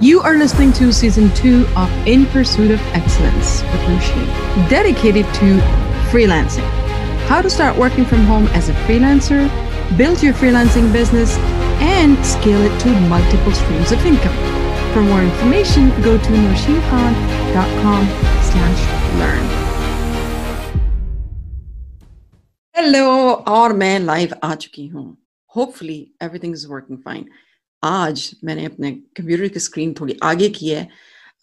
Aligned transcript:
You 0.00 0.20
are 0.20 0.36
listening 0.38 0.72
to 0.74 0.92
season 0.92 1.30
two 1.34 1.66
of 1.76 1.90
In 2.06 2.24
Pursuit 2.26 2.70
of 2.70 2.80
Excellence 2.94 3.62
with 3.62 3.80
Nusheen, 3.82 4.68
dedicated 4.70 5.26
to 5.34 5.58
freelancing. 6.10 6.68
How 7.28 7.42
to 7.42 7.50
start 7.50 7.76
working 7.76 8.04
from 8.04 8.24
home 8.24 8.46
as 8.48 8.68
a 8.68 8.72
freelancer, 8.86 9.48
build 9.96 10.22
your 10.22 10.32
freelancing 10.32 10.92
business, 10.92 11.36
and 11.80 12.16
scale 12.24 12.62
it 12.62 12.80
to 12.80 12.88
multiple 13.08 13.52
streams 13.52 13.92
of 13.92 14.04
income. 14.06 14.36
For 14.92 15.02
more 15.02 15.22
information, 15.22 15.90
go 16.02 16.16
to 16.18 16.30
nosheenkhan.com 16.44 18.06
slash 18.50 18.80
learn. 19.20 19.46
Hello 22.76 23.06
और 23.54 23.72
मैं 23.76 23.98
live 24.00 24.34
आ 24.44 24.54
चुकी 24.54 24.86
हूँ 24.88 25.04
hopefully 25.56 25.98
everything 26.22 26.54
is 26.54 26.66
working 26.70 26.98
fine 27.04 27.26
आज 27.85 28.31
मैंने 28.43 28.65
अपने 28.65 28.91
computer 28.91 29.47
की 29.47 29.59
screen 29.59 29.93
थोड़ी 29.99 30.17
आगे 30.23 30.49
की 30.49 30.69
है 30.69 30.87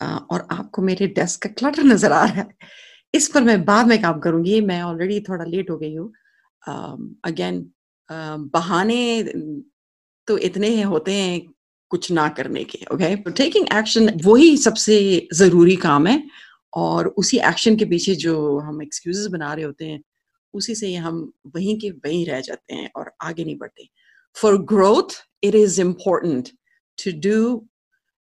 और 0.02 0.46
आपको 0.52 0.82
मेरे 0.82 1.06
डेस्क 1.16 1.42
का 1.42 1.48
क्लटर 1.51 1.84
नज़र 1.84 2.12
आ 2.12 2.24
रहा 2.24 2.34
है। 2.34 2.48
इस 3.15 3.28
पर 3.28 3.42
मैं 3.42 3.65
बाद 3.65 3.87
में 3.87 4.01
काम 4.02 4.20
करूँगी, 4.20 4.60
मैं 4.60 4.80
ऑलरेडी 4.82 5.20
थोड़ा 5.28 5.45
लेट 5.45 5.70
हो 5.70 5.77
गई 5.78 5.95
हूँ। 5.95 6.12
अगेन 7.24 7.65
बहाने 8.55 9.23
तो 10.28 10.38
इतने 10.41 10.68
ही 10.68 10.82
होते 10.84 11.12
हैं 11.12 11.41
कुछ 11.91 12.10
ना 12.12 12.28
करने 12.30 12.65
के 12.65 12.79
ओके 12.95 13.15
टेकिंग 13.32 13.66
एक्शन 13.74 14.10
वही 14.24 14.56
सबसे 14.59 14.96
ज़रूरी 15.34 15.77
काम 15.79 16.06
है, 16.06 16.23
और 16.73 17.06
उसी 17.18 17.38
एक्शन 17.48 17.77
के 17.77 17.84
पीछे 17.87 18.15
जो 18.16 18.59
हम 18.60 18.82
एक्सक्यूजेस 18.82 19.27
बना 19.32 19.52
रहे 19.54 19.65
होते 19.65 19.84
हैं, 19.87 20.01
उसी 20.54 20.74
से 20.74 20.95
हम 20.96 21.18
वहीं 21.56 21.79
के 21.80 21.90
वहीं 21.90 22.24
रह 22.27 22.40
जाते 22.43 22.74
हैं 22.74 22.90
और 22.96 23.12
आगे 23.23 23.45
नहीं 23.45 23.56
बढ़ते। 23.59 23.88
For 24.35 24.57
growth 24.73 25.21
it 25.41 25.55
is 25.55 25.77
important 25.80 26.52
to 26.98 27.12
do 27.12 27.67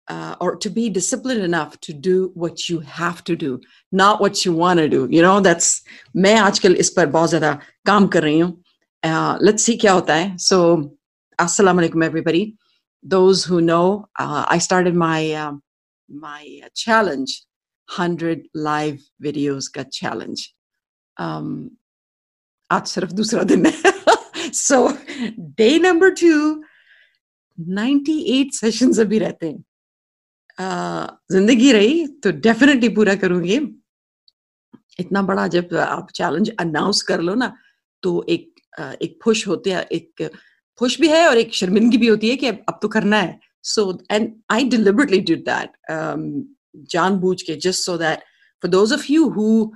uh, 0.09 0.36
or 0.41 0.56
to 0.56 0.70
be 0.70 0.88
disciplined 0.88 1.42
enough 1.42 1.80
to 1.80 1.92
do 1.92 2.30
what 2.34 2.69
you 2.69 2.80
have 2.80 3.25
to 3.25 3.34
do, 3.36 3.61
not 3.91 4.20
what 4.20 4.44
you 4.44 4.52
want 4.52 4.78
to 4.78 4.89
do. 4.89 5.08
You 5.11 5.22
know, 5.22 5.41
that's 5.41 5.83
मैं 6.16 6.36
आजकल 6.41 6.75
इस 6.77 6.91
पर 6.97 7.06
बहुत 7.06 7.28
ज़्यादा 7.30 7.52
काम 7.86 8.06
कर 8.08 8.22
रही 8.22 8.39
हूँ. 8.39 8.52
Uh, 9.02 9.39
let's 9.41 9.64
see 9.64 9.77
क्या 9.80 9.92
होता 9.92 10.14
है. 10.14 10.36
So, 10.39 10.97
assalamu 11.41 11.83
alaikum 11.84 12.05
everybody. 12.05 12.56
Those 13.02 13.44
who 13.44 13.61
know, 13.61 14.08
uh, 14.19 14.44
I 14.48 14.58
started 14.58 14.94
my 14.94 15.33
uh, 15.33 15.52
my 16.08 16.62
challenge, 16.75 17.42
100 17.89 18.48
live 18.55 19.00
videos 19.22 19.69
का 19.69 19.91
challenge. 19.91 20.55
Um, 21.19 21.70
आज 22.70 22.86
सिर्फ 22.86 23.12
दूसरा 23.12 23.42
दिन 23.42 23.66
है. 23.66 23.89
so, 24.52 24.97
day 25.57 25.80
number 25.80 26.11
two, 26.13 26.63
98 27.57 28.52
sessions 28.53 28.99
अभी 28.99 29.19
रहते 29.19 29.47
हैं 29.47 29.63
ज़िंदगी 31.31 31.71
रही 31.71 32.05
तो 32.23 32.31
डेफिनेटली 32.45 32.89
पूरा 32.95 33.16
करूँगी 33.16 33.58
इतना 34.99 35.21
बड़ा 35.21 35.47
जब 35.47 35.73
आप 35.77 36.11
चैलेंज 36.16 36.49
अनाउंस 36.59 37.02
कर 37.09 37.21
लो 37.21 37.35
ना 37.35 37.53
तो 38.03 38.25
एक 38.30 38.49
एक 39.02 39.19
पुश 39.23 39.47
होते 39.47 39.71
हैं 39.71 39.85
एक 39.91 40.30
पुश 40.80 40.99
भी 41.02 41.08
है 41.09 41.27
और 41.27 41.38
एक 41.38 41.53
शर्मिंदगी 41.55 41.97
भी 41.97 42.08
होती 42.08 42.30
है 42.30 42.36
कि 42.36 42.47
अब 42.47 42.80
तो 42.81 42.88
करना 42.88 43.17
है 43.17 43.39
so 43.63 43.91
and 44.11 44.31
I 44.52 44.63
deliberately 44.69 45.19
did 45.30 45.45
that 45.49 45.77
जानबूझ 46.91 47.41
के 47.41 47.55
just 47.55 47.86
so 47.86 47.97
that 47.97 48.19
for 48.63 48.71
those 48.71 48.93
of 48.93 49.11
you 49.11 49.30
who 49.38 49.71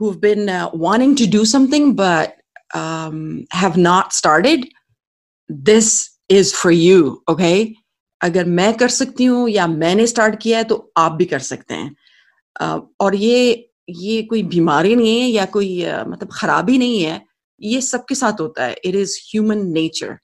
who've 0.00 0.20
been 0.20 0.48
uh, 0.48 0.70
wanting 0.72 1.14
to 1.14 1.26
do 1.26 1.44
something 1.44 1.94
but 1.94 2.39
um, 2.74 3.46
have 3.52 3.76
not 3.76 4.12
started 4.12 4.66
this 5.68 6.08
is 6.30 6.54
for 6.54 6.72
you 6.72 7.22
okay 7.30 7.74
अगर 8.20 8.44
मैं 8.44 8.72
कर 8.76 8.88
सकती 8.88 9.24
हूँ 9.24 9.48
या 9.50 9.66
मैंने 9.66 10.06
start 10.06 10.40
किया 10.42 10.58
है 10.58 10.64
तो 10.64 10.92
आप 10.96 11.12
भी 11.12 11.24
कर 11.24 11.38
सकते 11.38 11.74
हैं। 11.74 11.96
uh, 12.62 12.80
और 13.00 13.14
ये 13.14 13.70
ये 13.90 14.22
कोई 14.22 14.42
बीमारी 14.42 14.96
नहीं 14.96 15.20
है 15.20 15.28
या 15.28 15.44
कोई 15.44 15.82
uh, 15.84 16.06
मतलब 16.08 16.28
खराबी 16.32 16.78
नहीं 16.78 17.02
है 17.02 17.20
ये 17.60 17.80
सबके 17.80 18.14
साथ 18.14 18.40
होता 18.40 18.64
है। 18.64 18.76
It 18.84 18.94
is 18.94 19.18
human 19.30 19.66
nature 19.72 20.18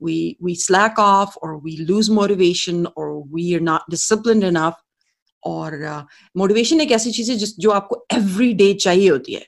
we 0.00 0.16
we 0.46 0.54
slack 0.54 0.98
off 0.98 1.32
or 1.42 1.56
we 1.62 1.72
lose 1.86 2.08
motivation 2.08 2.86
or 2.94 3.06
we 3.36 3.46
are 3.54 3.64
not 3.68 3.88
disciplined 3.90 4.44
enough 4.44 4.76
और 5.42 6.06
मोटिवेशन 6.36 6.76
uh, 6.76 6.82
एक 6.82 6.92
ऐसी 6.92 7.10
चीज़ 7.12 7.30
है 7.32 7.36
जिस 7.38 7.58
जो 7.60 7.70
आपको 7.70 8.06
एवरी 8.12 8.52
डे 8.52 8.72
चाहिए 8.74 9.08
होती 9.10 9.34
है। 9.34 9.46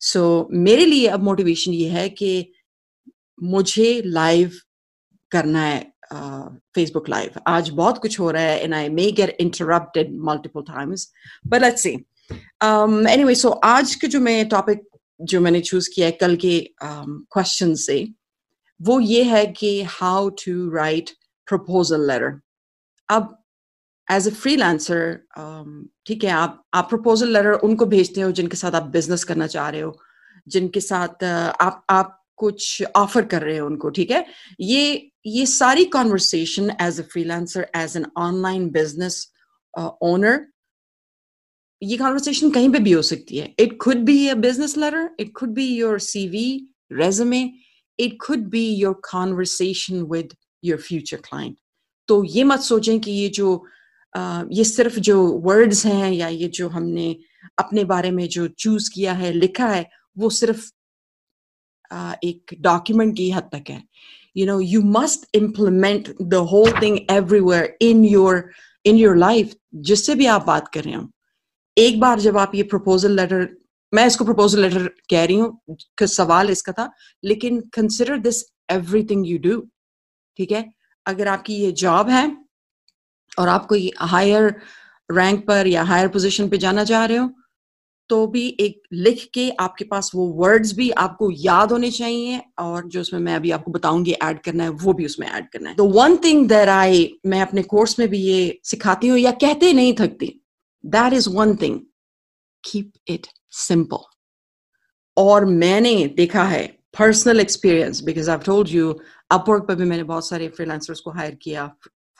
सो 0.00 0.20
so, 0.40 0.54
मेरे 0.58 0.84
लिए 0.86 1.06
अब 1.08 1.22
मोटिवेशन 1.22 1.72
ये 1.72 1.88
है 1.88 2.08
कि 2.10 2.52
मुझे 3.38 4.00
लाइव 4.06 4.52
करना 5.32 5.62
है 5.62 5.80
फेसबुक 6.74 7.08
लाइव 7.08 7.40
आज 7.46 7.68
बहुत 7.70 7.98
कुछ 7.98 8.18
हो 8.20 8.30
रहा 8.30 8.42
है 8.42 8.62
and 8.62 8.74
I 8.74 8.88
may 8.90 9.10
get 9.12 9.36
interrupted 9.40 10.16
multiple 10.20 10.62
times 10.62 11.10
but 11.46 11.62
let's 11.62 11.82
see 11.82 11.90
anyway 13.10 13.34
so 13.34 13.48
आज 13.66 13.94
के 13.94 14.06
जो 14.06 14.20
मैं 14.20 14.48
टॉपिक 14.48 14.88
जो 15.20 15.40
मैंने 15.40 15.60
चूज़ 15.60 15.88
किया 15.94 16.06
है 16.06 16.12
कल 16.12 16.36
के 16.36 16.58
क्वेश्चन 16.82 17.70
um, 17.70 17.76
से 17.76 18.06
वो 18.80 18.98
ये 19.00 19.22
है 19.24 19.46
कि 19.52 19.82
how 19.90 20.28
to 20.44 20.70
write 20.70 21.10
proposal 21.48 22.06
letter 22.06 22.40
अब 23.08 23.36
एज 24.10 24.26
ए 24.28 24.30
फ्रीलांसर 24.32 25.16
ठीक 26.06 26.24
है, 26.24 26.30
आप 26.30 26.64
आप 26.74 26.88
प्रपोजल 26.90 27.32
लेटर 27.32 27.52
उनको 27.64 27.86
भेजते 27.86 28.20
हो 28.20 28.30
जिनके 28.32 28.56
साथ 28.56 28.74
आप 28.74 28.86
बिज़नेस 28.92 29.24
करना 29.24 29.46
चाह 29.48 29.68
रहे 29.68 29.80
हो, 29.80 29.98
जिनके 30.46 30.80
साथ 30.80 31.24
आप 31.24 31.84
आप 31.90 32.16
कुछ 32.36 32.82
ऑफ़र 32.96 33.24
कर 33.26 33.42
रहे 33.42 33.56
हो 33.58 33.66
उनको, 33.66 33.90
ठीक 33.90 34.10
है? 34.10 34.24
ये 34.60 35.10
ये 35.26 35.46
सारी 35.46 35.84
conversation 35.94 36.70
as 36.80 37.00
a 37.00 37.02
freelancer 37.12 37.66
as 37.76 37.96
an 37.96 38.06
online 38.18 38.68
business 38.72 39.26
owner 40.02 40.46
ये 41.82 41.96
कॉन्वर्सेशन 41.96 42.50
कहीं 42.50 42.70
पे 42.70 42.78
भी 42.78 42.92
हो 42.92 43.02
सकती 43.02 43.38
है। 43.38 43.54
It 43.60 43.76
could 43.82 43.96
be 44.04 44.26
a 44.28 44.34
business 44.36 44.76
letter 44.76 45.08
it 45.20 45.32
could 45.36 45.50
be 45.54 45.66
your 45.66 45.98
CV 46.00 46.48
resume 46.92 47.42
it 47.98 48.16
could 48.22 48.46
be 48.48 48.64
your 48.74 48.94
conversation 49.10 50.02
with 50.12 50.34
your 50.64 50.78
future 50.80 51.16
client 51.28 51.56
तो 52.08 52.22
ये 52.24 52.44
मत 52.44 52.60
सोचें 52.60 52.98
कि 53.00 53.10
ये 53.10 53.28
जो 53.28 53.54
ये 54.14 54.64
सिर्फ़ 54.64 54.98
जो 55.00 55.26
वर्ड्स 55.40 55.84
हैं 55.86 56.10
या 56.12 56.28
ये 56.28 56.48
जो 56.48 56.68
हमने 56.68 57.16
अपने 57.58 57.84
बारे 57.84 58.10
में 58.10 58.26
जो 58.28 58.46
चूज़ 58.48 58.90
किया 58.94 59.12
है, 59.12 59.32
लिखा 59.32 59.66
है, 59.66 59.88
वो 60.18 60.30
सिर्फ़ 60.30 60.70
एक 62.24 62.54
डॉक्यूमेंट 62.60 63.16
की 63.16 63.30
हद 63.30 63.50
तक 63.54 63.70
है। 63.70 63.82
You 64.38 64.44
know, 64.46 64.58
you 64.62 64.80
must 64.96 65.24
implement 65.36 66.08
the 66.32 66.40
whole 66.50 66.74
thing 66.74 66.98
everywhere 67.12 67.70
in 67.82 68.04
your 68.10 68.34
in 68.84 68.98
your 68.98 69.16
life, 69.18 69.54
जिससे 69.74 70.14
भी 70.14 70.26
आप 70.26 70.44
बात 70.46 70.68
कर 70.74 70.84
रहे 70.84 70.94
हो। 70.94 71.08
एक 71.76 71.98
बार 72.00 72.20
जब 72.20 72.36
आप 72.38 72.54
ये 72.54 72.62
प्रपोजल 72.62 73.16
लेटर 73.16 73.48
मैं 73.92 74.06
इसको 74.06 74.24
प्रपोजल 74.24 74.60
लेटर 74.62 74.86
कह 75.10 75.24
रही 75.24 75.36
हूँ 75.36 76.06
सवाल 76.06 76.50
इसका 76.50 76.72
था, 76.72 76.90
लेकिन 77.24 77.60
consider 77.74 78.18
this 78.18 78.42
everything 78.70 79.26
you 79.28 79.38
do 79.38 79.60
ठीक 80.38 80.52
है? 80.52 80.64
अगर 81.06 81.28
आपकी 81.28 81.54
ये 81.54 81.72
जॉब 81.82 82.08
है 82.08 82.24
और 83.38 83.48
आप 83.48 83.66
कोई 83.66 83.92
हायर 83.98 84.54
रैंक 85.12 85.46
पर 85.46 85.66
या 85.66 85.82
हायर 85.82 86.08
पोजीशन 86.08 86.48
पे 86.48 86.58
जाना 86.58 86.84
चाह 86.84 87.04
रहे 87.04 87.18
हो 87.18 87.30
तो 88.08 88.26
भी 88.26 88.46
एक 88.60 88.82
लिख 88.92 89.28
के 89.34 89.50
आपके 89.50 89.84
पास 89.84 90.10
वो 90.14 90.26
वर्ड्स 90.26 90.72
भी 90.72 90.90
आपको 90.90 91.30
याद 91.30 91.72
होने 91.72 91.90
चाहिए 91.90 92.40
और 92.58 92.88
जो 92.88 93.00
उसमें 93.00 93.20
मैं 93.20 93.34
अभी 93.34 93.50
आपको 93.50 93.70
बताऊँगी 93.70 94.12
ऐड 94.12 94.40
करना 94.40 94.64
है, 94.64 94.70
वो 94.70 94.92
भी 94.92 95.04
उसमें 95.04 95.26
ऐड 95.26 95.48
करना 95.50 95.70
है। 95.70 95.76
तो 95.76 95.86
वन 95.86 96.16
थिंग 96.16 96.48
दैट 96.48 96.68
आई 96.68 97.20
मैं 97.26 97.42
अपने 97.42 97.62
कोर्स 97.62 97.98
में 97.98 98.08
भी 98.08 98.18
ये 98.18 98.60
सिखाती 98.64 99.08
हूँ 99.08 99.18
या 99.18 99.30
कहते 99.30 99.72
नहीं 99.72 99.94
थकती 100.00 100.40
that 100.84 101.12
is 101.12 101.28
one 101.28 101.56
thing 101.56 101.80
keep 102.64 102.92
it 103.08 103.26
simple 103.50 104.04
और 105.16 105.44
मैंने 105.44 105.94
देखा 106.16 106.44
है 106.44 106.66
personal 106.98 107.40
experience 107.40 108.00
because 108.00 108.30
I 108.30 108.38
told 108.38 108.68
you 108.68 108.92
Upwork 109.30 109.64
पर 109.68 109.74
भी 109.74 109.84
मैंने 109.84 110.02
बहुत 110.02 110.28
सारे 110.28 110.48
फ्रीलांसर्स 110.48 111.00
को 111.00 111.10
हायर 111.10 111.34
किया 111.34 111.66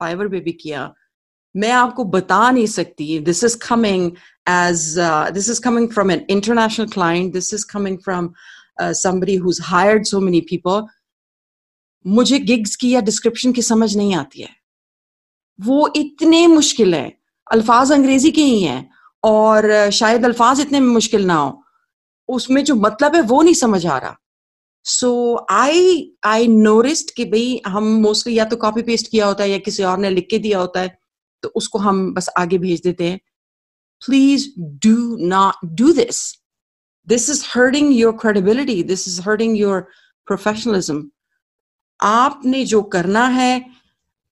फाइवर 0.01 0.29
पे 0.29 0.41
भी 0.41 0.53
किया 0.53 0.93
मैं 1.57 1.71
आपको 1.73 2.05
बता 2.05 2.51
नहीं 2.51 2.67
सकती। 2.67 3.19
This 3.19 3.45
is 3.45 3.57
coming 3.59 4.11
as 4.49 4.95
this 5.35 5.51
is 5.51 5.61
coming 5.61 5.89
coming 5.89 6.13
an 6.13 6.27
international 6.31 6.87
client 6.87 7.33
this 7.33 7.55
is 7.55 7.67
coming 7.67 7.99
uh, 8.81 8.95
somebody 8.95 9.37
who's 9.37 9.59
hired 9.59 10.07
so 10.07 10.21
many 10.21 10.41
people. 10.41 10.83
मुझे 12.07 12.39
गिग्स 12.39 12.77
की 12.77 12.91
या 12.91 13.01
डिस्क्रिप्शन 13.01 13.53
की 13.53 13.63
समझ 13.63 13.97
नहीं 13.97 14.15
आती 14.15 14.43
है। 14.43 14.49
वो 15.61 15.93
इतने 15.97 16.47
मुश्किल 16.47 16.95
है। 16.95 17.19
अल्फाज 17.53 17.93
अंग्रेज़ी 17.93 18.31
के 18.31 18.43
ही 18.43 18.63
हैं 18.63 18.91
और 19.25 19.91
शायद 19.91 20.25
अल्फाज 20.25 20.61
इतने 20.61 20.81
मुश्किल 20.81 21.27
ना 21.27 21.35
हो। 21.35 21.63
उसमें 22.29 22.65
जो 22.65 22.75
मतलब 22.75 23.17
है 23.17 23.23
वो 23.23 23.43
नहीं 23.43 23.55
समझ 23.55 23.87
आ 23.87 23.99
रहा। 23.99 24.17
सो 24.85 25.47
आई 25.51 26.13
आई 26.25 26.49
नोरिस्ट 26.49 27.15
कि 27.17 27.25
भाई 27.25 27.61
हम 27.67 27.85
मोस्टली 27.85 28.39
या 28.39 28.45
तो 28.45 28.57
कॉपी 28.57 28.83
पेस्ट 28.83 29.11
किया 29.11 29.27
होता 29.27 29.45
है 29.45 29.51
या 29.51 29.59
किसी 29.59 29.83
और 29.83 29.99
ने 29.99 30.11
लिख 30.11 30.27
के 30.31 30.39
दिया 30.39 30.59
होता 30.59 30.81
है। 30.81 31.00
तो 31.43 31.49
उसको 31.57 31.79
हम 31.79 32.13
बस 32.15 32.29
आगे 32.39 32.59
भेज 32.59 32.81
देते 32.83 33.09
हैं। 33.11 33.21
Please 34.03 34.49
do 34.85 34.97
not 35.29 35.69
do 35.79 35.93
this 35.93 36.19
this 37.09 37.29
is 37.31 37.45
hurting 37.47 37.93
your 37.95 38.17
credibility 38.21 38.83
this 38.85 39.07
is 39.09 39.21
hurting 39.23 39.57
your 39.59 39.81
professionalism 40.29 41.11
आपने 42.01 42.65
जो 42.65 42.83
करना 42.93 43.27
है, 43.29 43.65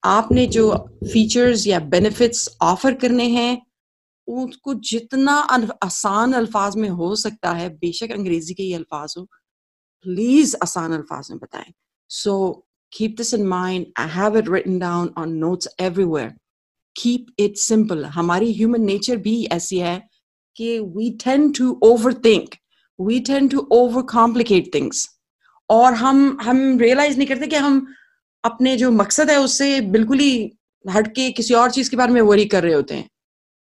आपने 0.02 0.46
जो 0.48 0.70
फीचर्स 1.04 1.66
या 1.66 1.78
बेनिफिट्स 1.88 2.48
ऑफ़र 2.62 2.94
करने 2.96 3.28
हैं 3.30 3.60
उसको 4.28 4.74
जितना 4.84 5.32
आसान 5.82 6.32
अल्फाज 6.32 6.76
में 6.76 6.88
हो 6.90 7.14
सकता 7.16 7.52
है, 7.52 7.68
बेशक 7.70 8.12
अंग्रेज़ी 8.12 8.54
के 8.54 8.62
ये 8.62 8.74
अल्फाज 8.74 9.14
हो 9.18 9.24
प्लीज़ 10.04 10.56
आसान 10.62 10.92
अल्फाज 10.92 11.30
में 11.30 11.38
बताएँ। 11.38 11.72
So 12.10 12.66
keep 12.92 13.16
this 13.16 13.34
in 13.34 13.46
mind 13.46 13.86
I 13.98 14.08
have 14.10 14.38
it 14.38 14.48
written 14.50 14.78
down 14.78 15.12
on 15.18 15.32
notes 15.36 15.68
everywhere 15.80 16.34
keep 16.98 17.26
it 17.38 17.56
simple 17.58 18.04
हमारी 18.16 18.52
ह्यूमन 18.52 18.84
नेचर 18.84 19.16
भी 19.26 19.44
ऐसी 19.52 19.78
है 19.78 19.98
कि 20.56 20.78
we 20.96 21.10
tend 21.24 21.50
to 21.58 21.78
overthink 22.24 22.54
we 22.98 23.20
tend 23.26 23.48
to 23.48 23.66
overcomplicate 24.12 24.74
things 24.74 25.08
और 25.70 25.94
हम 25.94 26.38
हम 26.42 26.78
रियलाइज़ 26.78 27.16
नहीं 27.18 27.28
करते 27.28 27.46
कि 27.46 27.56
हम 27.56 27.86
अपने 28.44 28.76
जो 28.76 28.90
मकसद 28.92 29.30
है 29.30 29.38
उससे 29.40 29.80
बिल्कुल 29.90 30.18
ही 30.18 30.50
हटके 30.84 31.30
किसी 31.32 31.54
और 31.54 31.70
चीज़ 31.70 31.90
के 31.90 31.96
बारे 31.96 32.12
में 32.12 32.20
वरी 32.22 32.44
कर 32.46 32.62
रहे 32.62 32.72
होते 32.74 32.94
हैं। 32.94 33.08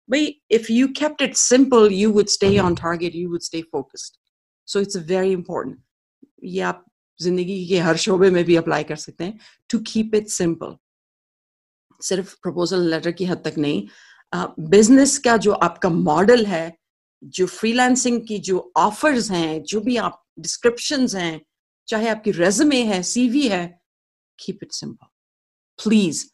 भाई 0.09 0.25
if 0.51 0.71
you 0.71 0.87
kept 0.97 1.21
it 1.21 1.35
simple 1.37 1.89
you 1.93 2.11
would 2.11 2.27
stay 2.29 2.57
on 2.59 2.75
target 2.75 3.15
you 3.15 3.29
would 3.29 3.41
stay 3.41 3.61
focused 3.61 4.17
so 4.67 4.79
it's 4.79 4.97
very 5.07 5.31
important 5.31 5.77
ये 6.43 6.61
आप 6.61 6.83
ज़िंदगी 7.19 7.65
के 7.67 7.79
हर 7.79 7.97
शोबे 7.97 8.29
में 8.29 8.43
भी 8.45 8.55
अप्लाई 8.55 8.83
कर 8.83 8.95
सकते 8.95 9.23
हैं। 9.23 9.39
टू 9.69 9.79
कीप 9.87 10.15
इट 10.15 10.27
सिंपल 10.29 10.75
सिर्फ़ 12.01 12.35
प्रपोजल 12.43 12.81
लेटर 12.81 13.11
की 13.11 13.25
हद 13.25 13.37
तक 13.37 13.57
नहीं 13.57 13.87
बिज़नेस 14.59 15.17
का 15.17 15.37
जो 15.37 15.51
आपका 15.51 15.89
मॉडल 15.89 16.45
है 16.45 16.77
जो 17.23 17.45
फ्रीलांसिंग 17.45 18.27
की 18.27 18.39
जो 18.39 18.73
ऑफर्स 18.77 19.31
हैं 19.31 19.63
जो 19.63 19.81
भी 19.81 19.97
आप 19.97 20.25
डिस्क्रिप्शन 20.39 21.07
हैं 21.07 21.41
चाहे 21.87 22.07
आपकी 22.09 22.31
रेजमे 22.31 22.83
है 22.83 23.03
सीवी 23.03 23.47
है 23.47 23.81
कीप 24.39 24.59
इट 24.63 24.71
सिंपल 24.71 25.07
प्लीज़ 25.83 26.25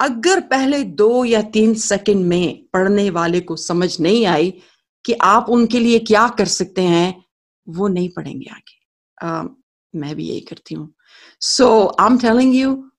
अगर 0.00 0.40
पहले 0.40 0.84
दो 0.84 1.24
या 1.24 1.42
तीन 1.42 1.74
सेकंड 1.74 2.26
में 2.26 2.66
पढ़ने 2.72 3.10
वाले 3.10 3.40
को 3.40 3.56
समझ 3.56 4.00
नहीं 4.00 4.26
आई 4.26 4.62
कि 5.04 5.12
आप 5.12 5.46
उनके 5.48 5.78
लिए 5.78 5.98
क्या 5.98 6.28
कर 6.28 6.46
सकते 6.46 6.82
हैं 6.82 7.24
वो 7.68 7.88
नहीं 7.88 8.08
पढ़ेंगे 8.08 8.50
आगे। 8.50 8.80
uh, 9.26 9.48
मैं 9.94 10.16
भी 10.16 10.28
यही 10.28 10.40
करती 10.40 10.74
हूँ। 10.74 10.94
So 11.40 11.96
I 12.00 12.06
am 12.06 12.18
telling 12.18 12.54
you 12.54 12.89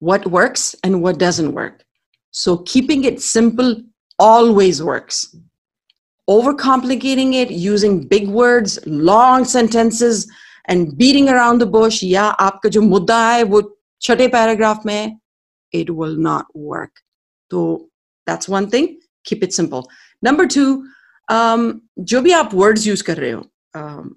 what 0.00 0.26
works 0.26 0.74
and 0.84 1.02
what 1.02 1.18
doesn't 1.18 1.52
work. 1.52 1.84
So 2.30 2.58
keeping 2.58 3.04
it 3.04 3.22
simple 3.22 3.82
always 4.18 4.82
works. 4.82 5.34
Overcomplicating 6.28 7.34
it, 7.34 7.50
using 7.50 8.06
big 8.06 8.28
words, 8.28 8.78
long 8.86 9.44
sentences, 9.44 10.30
and 10.66 10.96
beating 10.98 11.28
around 11.28 11.60
the 11.60 11.66
bush, 11.66 12.02
या 12.02 12.24
आपका 12.24 12.68
जो 12.68 12.82
मुद्दा 12.82 13.18
है 13.30 13.42
वो 13.44 13.62
छठे 14.02 14.28
पैराग्राफ 14.28 14.86
में 14.86 15.18
it 15.72 15.90
will 15.90 16.16
not 16.16 16.46
work. 16.54 16.90
So 17.50 17.88
that's 18.26 18.48
one 18.48 18.68
thing. 18.68 18.98
Keep 19.24 19.44
it 19.44 19.52
simple. 19.52 19.88
Number 20.22 20.46
two, 20.46 20.84
um, 21.28 21.80
जो 21.98 22.20
भी 22.22 22.32
आप 22.32 22.50
words 22.50 22.86
use 22.86 23.02
कर 23.02 23.16
रहे 23.16 23.30
हो 23.30 23.42
um, 23.76 24.10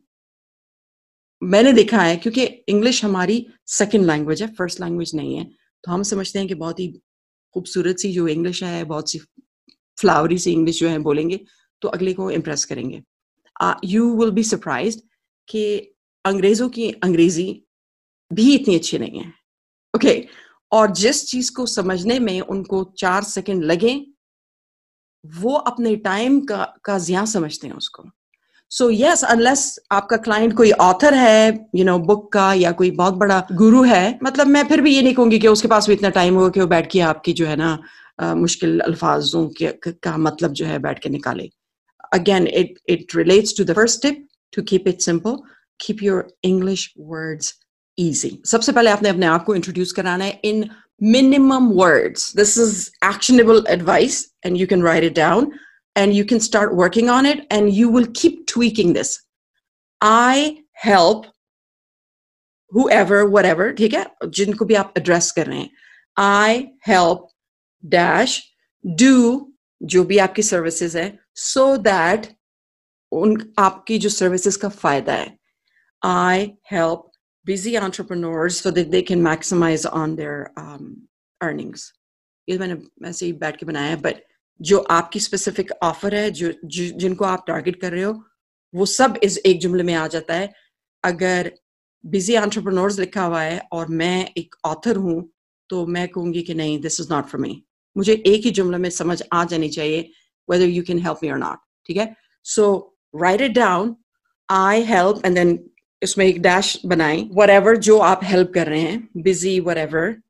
मैंने 1.43 1.73
देखा 1.73 2.01
है 2.01 2.15
क्योंकि 2.17 2.43
इंग्लिश 2.43 3.03
हमारी 3.05 3.45
सेकंड 3.67 4.05
लैंग्वेज 4.05 4.41
है 4.41 4.47
फर्स्ट 4.55 4.81
लैंग्वेज 4.81 5.11
नहीं 5.15 5.35
है 5.37 5.45
तो 5.84 5.92
हम 5.92 6.02
समझते 6.02 6.38
हैं 6.38 6.48
कि 6.48 6.54
बहुत 6.54 6.80
ही 6.80 6.88
खूबसूरत 7.54 7.98
सी 7.98 8.12
जो 8.12 8.28
इंग्लिश 8.28 8.62
है 8.62 8.84
बहुत 8.84 9.10
सी 9.10 9.18
फ्लावरी 9.98 10.38
सी 10.38 10.52
इंग्लिश 10.52 10.80
जो 10.80 10.88
है 10.88 10.98
बोलेंगे 10.98 11.40
तो 11.82 11.88
अगले 11.88 12.12
को 12.12 12.30
इम्प्रेस 12.30 12.64
करेंगे। 12.64 13.02
यू 13.84 14.16
विल 14.16 14.30
बी 14.30 14.42
सरप्राइज़ 14.44 14.98
कि 15.48 15.76
अंग्रेज़ों 16.24 16.68
की 16.68 16.90
अंग्रेज़ी 16.90 17.64
भी 18.30 18.54
इतनी 18.54 18.74
अच्छी 18.74 18.98
नहीं 18.98 19.20
है। 19.20 19.32
ओके 19.94 20.08
okay, 20.08 20.26
और 20.72 20.90
जिस 20.92 21.26
चीज़ 21.26 21.52
को 21.52 21.66
समझने 21.66 22.18
में 22.18 22.40
उनको 22.40 22.82
चार 22.98 23.22
सेकंड 23.24 23.64
लगे 23.64 23.94
वो 25.24 25.52
अपने 25.54 25.96
टाइम 25.96 26.40
का 26.40 26.64
का 26.84 26.98
जिया 26.98 27.24
समझते 27.24 27.66
हैं 27.66 27.74
उसको। 27.74 28.02
सो 28.74 28.88
यस 28.90 29.22
अनलेस 29.24 29.78
आपका 29.92 30.16
क्लाइंट 30.16 30.54
कोई 30.56 30.70
ऑथर 30.70 31.14
है 31.14 31.68
यू 31.76 31.84
नो 31.84 31.98
बुक 31.98 32.32
का 32.32 32.52
या 32.54 32.70
कोई 32.72 32.90
बहुत 32.90 33.14
बड़ा 33.14 33.46
गुरु 33.52 33.82
है 33.82 34.18
मतलब 34.24 34.46
मैं 34.46 34.64
फिर 34.68 34.80
भी 34.80 34.94
ये 34.94 35.02
नहीं 35.02 35.14
कहूँगी 35.14 35.38
कि 35.38 35.48
उसके 35.48 35.68
पास 35.68 35.86
भी 35.86 35.92
इतना 35.92 36.08
टाइम 36.08 36.34
होगा 36.34 36.48
कि 36.48 36.60
वो 36.60 36.66
बैठ 36.66 36.90
के 36.92 37.00
आपकी 37.00 37.32
जो 37.32 37.46
है 37.46 37.56
ना 37.56 37.78
uh, 38.22 38.34
मुश्किल 38.36 38.80
अल्फाजों 38.80 39.46
के 39.48 39.68
का 40.02 40.16
मतलब 40.16 40.52
जो 40.52 40.66
है 40.66 40.78
बैठ 40.78 40.98
के 40.98 41.08
निकाले। 41.08 41.48
Again 42.12 42.46
it 42.46 42.78
it 42.88 43.16
relates 43.16 43.56
to 43.58 43.64
the 43.64 43.74
first 43.74 44.02
tip 44.02 44.26
to 44.56 44.62
keep 44.62 44.88
it 44.88 45.00
simple 45.00 45.38
keep 45.80 46.02
your 46.02 46.26
English 46.44 46.92
words 46.98 47.54
easy. 47.98 48.30
सबसे 48.46 48.72
पहले 48.72 48.90
आपने 48.90 49.08
अपने 49.08 49.26
आप 49.26 49.44
को 49.44 49.54
इंट्रोड्यूस 49.54 49.92
कराना 49.92 50.24
है 50.24 50.40
in 50.44 50.68
minimum 51.02 51.68
words 51.72 52.36
this 52.36 52.58
is 52.58 52.88
actionable 53.04 53.64
advice 53.68 54.24
and 54.46 54.56
you 54.56 54.66
can 54.66 54.82
write 54.82 55.04
it 55.04 55.18
down. 55.18 55.46
and 55.95 56.13
you 56.13 56.25
can 56.25 56.39
start 56.39 56.75
working 56.75 57.09
on 57.09 57.25
it 57.25 57.45
and 57.49 57.73
you 57.73 57.89
will 57.89 58.07
keep 58.13 58.47
tweaking 58.47 58.93
this. 58.93 59.21
I 60.01 60.63
help 60.73 61.25
whoever, 62.71 63.25
whatever, 63.25 63.73
ठीक 63.73 63.93
है 63.93 64.05
जिनको 64.25 64.65
भी 64.65 64.75
आप 64.75 64.93
address 64.99 65.31
कर 65.31 65.47
रहे 65.47 65.59
हैं 65.59 65.69
I 66.17 66.67
help 66.87 67.27
dash 67.83 68.39
do 69.03 69.45
जो 69.83 70.03
भी 70.03 70.17
आपकी 70.17 70.43
services 70.43 70.95
है 70.95 71.17
so 71.35 71.77
that 71.77 72.27
उन 73.11 73.53
आपकी 73.59 73.97
जो 73.99 74.09
services 74.09 74.55
का 74.55 74.69
फायदा 74.69 75.13
है 75.13 75.37
I 76.05 76.57
help 76.71 77.09
busy 77.45 77.75
entrepreneurs 77.77 78.59
so 78.59 78.71
that 78.71 78.91
they 78.91 79.01
can 79.01 79.21
maximize 79.21 79.85
on 79.85 80.15
their 80.15 80.51
um, 80.57 81.07
earnings. 81.43 81.91
ये 82.49 82.57
मैंने 82.57 83.07
ऐसे 83.09 83.25
ही 83.25 83.33
बैठ 83.33 83.57
के 83.57 83.65
बनाया 83.65 83.89
है 83.89 83.95
बट 83.95 84.21
जो 84.60 84.78
आपकी 84.78 85.20
स्पेसिफिक 85.20 85.70
ऑफ़र 85.82 86.14
है 86.14 86.30
जो, 86.30 86.52
जो 86.64 86.84
जिनको 86.98 87.24
आप 87.24 87.44
टारगेट 87.46 87.80
कर 87.80 87.92
रहे 87.92 88.02
हो 88.02 88.24
वो 88.74 88.86
सब 88.86 89.18
इस 89.22 89.38
एक 89.38 89.60
जुमले 89.60 89.82
में 89.82 89.94
आ 89.94 90.06
जाता 90.06 90.34
है। 90.34 90.52
अगर 91.04 91.52
बिज़ी 92.06 92.34
एंटरप्रेन्योर्स 92.34 92.98
लिखा 92.98 93.24
हुआ 93.24 93.42
है 93.42 93.58
और 93.72 93.88
मैं 93.88 94.30
एक 94.36 94.54
ऑथर 94.64 94.96
हूँ 94.96 95.30
तो 95.68 95.86
मैं 95.86 96.08
कहूँगी 96.08 96.42
कि 96.42 96.54
नहीं 96.54 96.80
this 96.80 97.00
is 97.00 97.12
not 97.12 97.26
for 97.26 97.40
me 97.40 97.62
मुझे 97.96 98.12
एक 98.26 98.44
ही 98.44 98.50
जुमले 98.50 98.78
में 98.78 98.90
समझ 98.90 99.22
आ 99.32 99.44
जानी 99.44 99.68
चाहिए 99.68 100.10
whether 100.50 100.64
you 100.64 100.82
can 100.82 100.98
help 100.98 101.18
me 101.22 101.30
और 101.30 101.38
नॉट 101.38 101.58
ठीक 101.86 101.96
है? 101.96 102.16
So 102.42 102.96
write 103.22 103.40
it 103.40 103.52
down 103.52 103.96
I 104.50 104.82
help 104.82 105.24
and 105.24 105.34
then 105.34 105.58
इसमें 106.02 106.26
एक 106.26 106.42
डैश 106.42 106.80
बनाए 106.86 107.22
वट 107.34 107.76
जो 107.78 107.98
आप 107.98 108.20
हेल्प 108.24 108.50
कर 108.54 108.66
रहे 108.66 108.80
हैं 108.80 109.08
बिज़ी 109.16 109.60
वट 109.60 110.22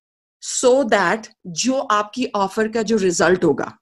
सो 0.43 0.83
दैट 0.85 1.27
जो 1.47 1.75
आपकी 1.75 2.27
ऑफ़र 2.37 2.69
का 2.69 2.83
जो 2.83 2.97
रिज़ल्ट 2.97 3.45
होगा 3.45 3.79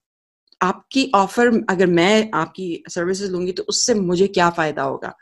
आपकी 0.63 1.11
ऑफ़र 1.15 1.65
अगर 1.71 1.87
मैं 1.87 2.31
आपकी 2.35 2.83
सर्विसेज़ 2.89 3.33
लूँगी 3.33 3.53
तो 3.53 3.63
उससे 3.63 3.95
मुझे 3.95 4.27
क्या 4.29 4.51
फ़ायदा 4.51 4.83
होगा? 4.83 5.15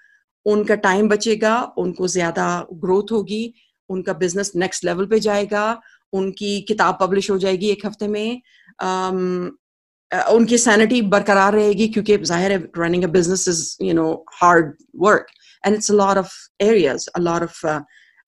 उनका 0.47 0.75
टाइम 0.75 1.09
बचेगा 1.09 1.63
उनको 1.79 2.09
ज़्यादा 2.09 2.67
ग्रोथ 2.75 3.13
होगी 3.13 3.55
उनका 3.91 4.13
बिज़नेस 4.13 4.53
नेक्स्ट 4.57 4.85
लेवल 4.85 5.07
पे 5.07 5.21
जाएगा 5.21 5.81
उनकी 6.13 6.61
किताब 6.61 6.99
पब्लिश 7.01 7.31
हो 7.31 7.39
जाएगी 7.39 7.69
एक 7.71 7.87
हफ़्ते 7.87 8.09
में 8.09 8.43
um, 8.83 9.51
उनकी 10.31 10.59
सैनिटी 10.59 11.03
बरकरार 11.03 11.53
रहेगी 11.53 11.89
क्योंकि 11.89 12.17
ज़ाहिर 12.19 12.53
है 12.53 12.71
running 12.79 13.05
a 13.05 13.07
business 13.07 13.49
is 13.49 13.77
you 13.83 13.95
know 13.95 14.25
hard 14.33 14.75
work 14.97 15.27
and 15.67 15.77
it's 15.77 15.91
of 15.91 16.33
areas 16.63 17.09
a 17.15 17.21
lot 17.21 17.43
of 17.43 17.59
uh, 17.65 17.81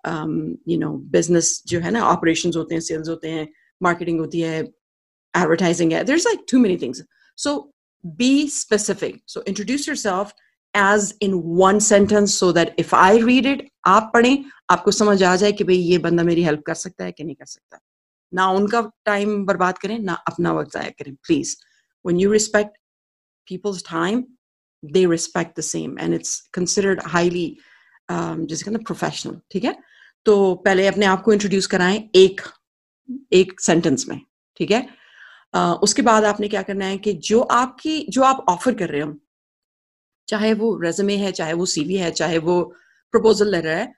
um, 0.05 0.59
you 0.67 0.79
know 0.79 0.93
business 1.17 1.51
जो 1.67 1.81
है 1.81 1.91
ना 1.91 2.01
operations 2.13 2.57
होते 2.57 2.75
हैं 2.75 2.81
सेल्स 2.81 3.09
होते 3.09 3.29
हैं 3.29 3.49
मार्केटिंग 3.83 4.21
होती 4.21 4.41
है 4.41 4.63
advertising 5.34 5.94
है 5.94 6.04
there's 6.06 6.26
like 6.26 6.46
too 6.52 6.60
many 6.60 6.78
things 6.78 7.02
so 7.36 7.56
be 8.04 8.48
specific 8.48 9.22
so 9.26 9.44
introduce 9.46 9.88
yourself 9.88 10.34
as 10.74 11.14
in 11.22 11.42
one 11.44 11.80
sentence 11.80 12.34
so 12.34 12.52
that 12.52 12.74
if 12.78 12.94
I 12.94 13.18
read 13.20 13.46
it 13.46 13.68
आप 13.86 14.12
पढ़ें 14.14 14.44
आपको 14.70 14.92
समझ 14.92 15.22
आ 15.24 15.36
जाए 15.36 15.52
कि 15.52 15.64
भाई 15.64 15.76
ये 15.76 15.98
बंदा 15.98 16.24
मेरी 16.24 16.44
हेल्प 16.44 16.64
कर 16.68 16.74
सकता 16.74 17.06
है 17.06 17.12
कि 17.12 17.24
नहीं 17.24 17.36
कर 17.36 17.46
सकता 17.46 17.80
ना 18.34 18.50
उनका 18.52 18.82
टाइम 19.06 19.46
बर्बाद 19.46 19.78
करें 19.78 20.00
ना 20.00 20.14
अपना 20.32 20.54
वक्त 20.54 20.74
जाया 20.74 20.90
करें 21.00 21.16
please 21.28 21.56
when 22.06 22.20
you 22.24 22.32
respect 22.32 22.76
people's 23.52 23.82
time 23.84 24.20
they 24.96 25.06
respect 25.14 25.56
the 25.56 25.66
same 25.70 25.98
and 26.04 26.14
it's 26.18 26.34
considered 26.58 27.02
highly 27.16 27.48
um, 28.10 28.46
जिसे 28.48 28.66
कहते 28.66 28.84
प्रोफेशनल 28.84 29.40
ठीक 29.52 29.64
है 29.64 29.76
तो 30.26 30.54
पहले 30.66 30.88
अपने 30.88 31.06
आप 31.06 31.24
को 31.24 31.34
इंट्रोड्यूस 31.34 31.68
कराएं 31.68 31.98
एक 32.16 32.42
एक 33.34 33.60
सेंटेंस 33.62 34.06
में 34.10 34.20
ठीक 34.58 34.72
है 34.72 34.82
uh, 34.86 34.92
उसके 35.55 36.03
बाद 36.03 36.25
आपने 36.25 36.49
क्या 36.49 36.63
करना 36.63 36.85
है 36.85 36.99
कि 36.99 37.13
जो 37.13 37.41
आपकी, 37.41 38.07
जो 38.11 38.23
आप 38.23 38.47
ऑफ़र 38.49 38.75
कर 38.75 38.89
रहे 38.89 39.01
हो, 39.01 39.15
चाहे 40.29 40.55
वो 40.55 40.81
रेजमे 40.83 41.17
है, 41.17 41.33
चाहे 41.33 41.53
वो 41.53 41.67
सीवी 41.67 41.95
है, 41.95 42.11
चाहे 42.11 42.39
वो 42.39 42.63
प्रपोजल 43.13 43.51
लेटर 43.51 43.69
है, 43.69 43.95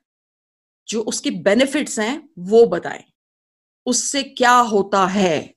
जो 0.89 1.01
उसके 1.01 1.31
बेनिफिट्स 1.31 1.99
हैं, 1.99 2.29
वो 2.39 2.67
बताएँ 2.67 3.05
उससे 3.87 4.23
क्या 4.23 4.57
होता 4.57 5.07
है 5.07 5.55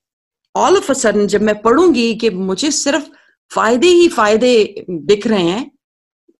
ऑल 0.56 0.78
ऑफ़ 0.78 0.92
अ 0.92 0.94
सडन 0.94 1.28
जब 1.28 1.42
मैं 1.42 1.62
पढ़ूँगी 1.62 2.16
कि 2.16 2.30
मुझे 2.30 2.72
सिर्फ़ 2.72 3.10
फ़ायदे 3.54 3.88
ही 3.88 4.08
फ़ायदे 4.10 4.86
दिख 4.90 5.28
रहे 5.28 5.44
हैं 5.44 5.72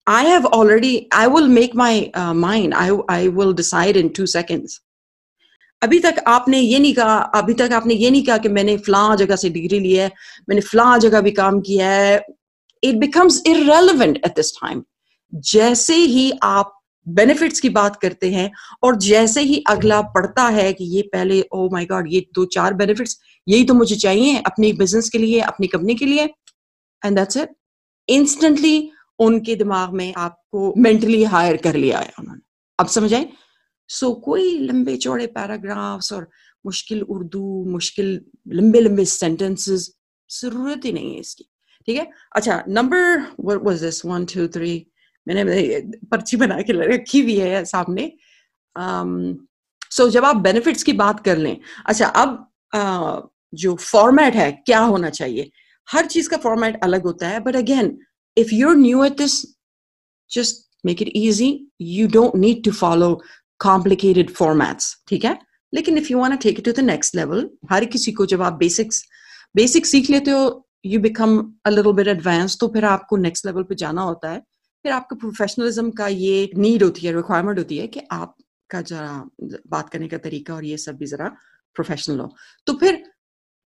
I 0.08 0.26
have 0.26 0.46
already 0.46 1.10
I 1.14 1.28
will 1.28 1.48
make 1.48 1.76
my 1.76 2.12
mind 2.18 2.74
I 2.74 2.90
I 3.10 3.28
will 3.28 3.54
decide 3.54 3.98
in 3.98 4.10
two 4.10 4.28
seconds. 4.36 4.87
अभी 5.82 6.00
तक 6.00 6.24
आपने 6.28 6.60
ये 6.60 6.80
नहीं 6.80 6.94
कहा, 6.94 7.18
अभी 7.18 7.54
तक 7.54 7.74
आपने 7.74 7.94
ये 7.94 8.10
नहीं 8.12 8.24
कहा 8.26 8.38
कि 8.38 8.50
मैंने 8.50 8.78
फलां 8.80 9.16
जगह 9.18 9.36
से 9.36 9.50
डिग्री 9.50 9.80
ली 9.80 9.94
है, 9.94 10.12
मैंने 10.50 10.62
फलां 10.62 11.00
जगह 11.00 11.22
भी 11.22 11.32
काम 11.34 11.60
किया 11.62 11.90
है। 11.90 12.26
It 12.84 12.96
becomes 12.96 13.42
irrelevant 13.48 14.18
at 14.18 14.36
this 14.36 14.52
time 14.54 14.84
जैसे 15.34 15.96
ही 15.96 16.32
आप 16.44 16.74
बेनिफिट्स 17.08 17.60
की 17.60 17.70
बात 17.70 17.96
करते 17.96 18.30
हैं 18.32 18.50
और 18.84 18.96
जैसे 19.00 19.42
ही 19.42 19.64
अगला 19.70 20.02
पढ़ता 20.16 20.48
है 20.50 20.72
कि 20.74 20.86
ये 20.96 21.02
पहले 21.14 21.42
ओ 21.54 21.68
माय 21.72 21.86
गॉड 21.86 22.08
ये 22.12 22.26
दो 22.36 22.46
चार 22.48 22.74
बेनिफिट्स 22.74 23.18
यही 23.48 23.64
तो 23.64 23.74
मुझे 23.74 23.96
चाहिए 23.96 24.42
अपनी 24.46 24.72
बिज़नेस 24.74 25.10
के 25.10 25.18
लिए, 25.18 25.40
अपनी 25.42 25.68
कंपनी 25.68 25.96
के 25.96 26.06
लिए 26.06 26.26
एंड 27.02 27.18
दैट्स 27.18 27.38
इट 27.38 27.56
इंस्टेंटली 28.08 28.90
उनके 29.20 29.56
दिमाग 29.56 29.94
में 29.94 30.14
आपको 30.18 30.74
मेंटली 30.78 31.24
हायर 31.26 31.58
कर 31.58 31.76
लिया 31.76 32.00
है 32.00 32.12
उन्होंने। 32.20 32.42
अब 32.80 32.88
समझ 32.88 33.14
आए 33.14 33.30
सो 33.90 34.08
so, 34.08 34.22
कोई 34.24 34.58
लंबे 34.60 34.96
चौड़े 34.98 35.28
पैराग्राफ्स 35.36 36.12
और 36.14 36.28
मुश्किल 36.66 37.02
उर्दू 37.02 37.44
मुश्किल 37.70 38.10
लंबे 38.60 38.80
लंबे 38.82 39.06
सेंटेंसेस 39.06 39.92
ज़रूरत 40.30 40.86
ही 40.86 40.92
नहीं 40.92 41.14
है 41.14 41.20
इसकी 41.20 41.46
ठीक 41.88 41.98
है? 41.98 42.10
अच्छा 42.36 42.64
number 42.70 43.20
what 43.40 43.62
was 43.64 43.84
this 43.84 44.06
one 44.06 44.26
two 44.34 44.48
three 44.56 44.76
मैंने 45.28 45.80
पर्ची 46.12 46.38
बना 46.38 46.62
के 46.62 46.74
रखी 46.96 47.22
हुई 47.22 47.38
है 47.38 47.64
सामने। 47.66 48.12
सो 48.76 50.04
um, 50.04 50.08
so, 50.08 50.14
जब 50.14 50.26
आप 50.26 50.36
बेनिफिट्स 50.36 50.84
की 50.84 50.94
बात 50.94 51.24
कर 51.26 51.38
लें 51.38 51.58
अच्छा 51.86 52.08
अब 52.08 52.36
uh, 52.76 53.30
जो 53.54 53.76
फॉर्मेट 53.76 54.36
है 54.36 54.52
क्या 54.52 54.80
होना 54.80 55.10
चाहिए? 55.10 55.50
हर 55.88 56.06
चीज़ 56.06 56.30
का 56.30 56.38
फॉर्मेट 56.38 56.80
अलग 56.84 57.04
होता 57.04 57.28
है 57.28 57.40
but 57.40 57.56
again 57.56 57.98
if 58.38 58.54
you 58.54 58.70
are 58.70 58.76
new 58.76 59.04
at 59.04 59.18
this 59.18 59.42
just 60.32 60.66
make 60.86 61.02
it 61.02 61.12
easy 61.16 61.50
you 61.82 62.08
don't 62.08 62.36
need 62.36 62.64
to 62.64 62.72
follow 62.72 63.10
complicated 63.60 64.30
formats 64.36 64.96
ठीक 65.08 65.26
है? 65.26 65.38
लेकिन 65.74 65.98
if 65.98 66.12
you 66.12 66.20
want 66.20 66.42
take 66.42 66.60
it 66.60 66.66
to 66.66 66.72
the 66.72 66.86
next 66.86 67.16
level 67.16 67.50
हर 67.72 67.86
किसी 67.86 68.12
को 68.12 68.26
जब 68.26 68.42
आप 68.42 68.54
बेसिक्स 68.60 69.04
बेसिक 69.56 69.86
सीख 69.86 70.10
लेते 70.10 70.32
हो 70.32 70.68
you 70.86 71.00
become 71.00 71.38
a 71.66 71.70
little 71.70 71.92
bit 71.94 72.08
advance 72.08 72.58
तो 72.62 72.68
फिर 72.74 72.86
आपको 72.86 73.18
नेक्स्ट 73.18 73.46
लेवल 73.46 73.64
पे 73.64 73.76
जाना 73.76 74.02
होता 74.02 74.30
है। 74.32 74.40
फिर 74.84 74.92
आपका 74.92 75.16
प्रोफेशनलिज्म 75.16 75.92
का 75.92 76.08
ये 76.08 76.50
नीड 76.58 76.84
होती 76.84 77.06
है 77.06 77.16
रिक्वायरमेंट 77.16 77.58
होती 77.58 77.78
है 77.78 77.88
कि 77.88 78.02
आपका 78.12 78.82
जरा 78.82 79.58
बात 79.68 79.90
करने 79.90 80.08
का 80.08 80.18
तरीका 80.18 80.56
और 80.56 80.66
ये 80.66 80.78
सब 80.78 80.98
भी 80.98 81.06
जरा 81.06 81.28
प्रोफेशनल 81.76 82.20
हो। 82.20 82.34
तो 82.68 82.74
फिर 82.74 83.04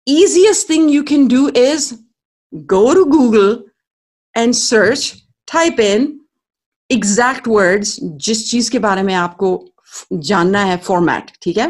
easiest 0.08 0.68
thing 0.70 0.84
you 0.89 1.04
can 1.04 1.24
do 1.27 1.44
is 1.60 1.86
go 2.68 2.82
to 2.94 3.06
google 3.13 3.54
and 4.36 4.56
search, 4.56 5.06
type 5.48 5.80
in 5.80 6.04
exact 6.89 7.48
words 7.54 7.96
जिस 8.25 8.50
चीज़ 8.51 8.70
के 8.72 8.80
बारे 8.80 9.04
में 9.04 9.13
आपको 9.13 9.50
जानना 10.14 10.64
है 10.64 10.78
फॉर्मेट 10.78 11.32
ठीक 11.42 11.58
है? 11.58 11.70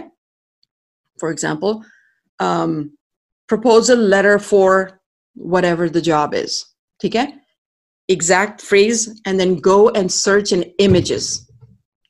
For 1.20 1.32
example 1.32 1.82
proposal 3.50 4.00
letter 4.12 4.38
for 4.40 4.70
whatever 5.36 5.88
the 5.90 6.02
job 6.02 6.34
is 6.34 6.54
ठीक 7.00 7.16
है? 7.16 7.42
Exact 8.10 8.62
phrase 8.62 9.22
and 9.28 9.42
then 9.42 9.56
go 9.68 9.78
and 10.00 10.10
search 10.16 10.54
in 10.54 10.64
images. 10.88 11.28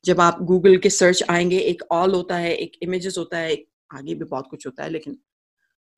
जब 0.06 0.22
आप 0.22 0.42
गूगल 0.42 0.78
के 0.78 0.90
सर्च 0.90 1.24
आएँगे 1.30 1.60
एक 1.60 1.82
ऑल 1.92 2.14
होता 2.14 2.36
है 2.36 2.56
एक 2.56 2.72
इमेजेस 2.84 3.18
होता 3.18 3.38
है 3.38 3.56
आगे 3.94 4.16
भी 4.16 4.26
बहुत 4.26 4.48
कुछ 4.50 4.66
होता 4.66 4.84
है 4.84 4.90
लेकिन 4.90 5.18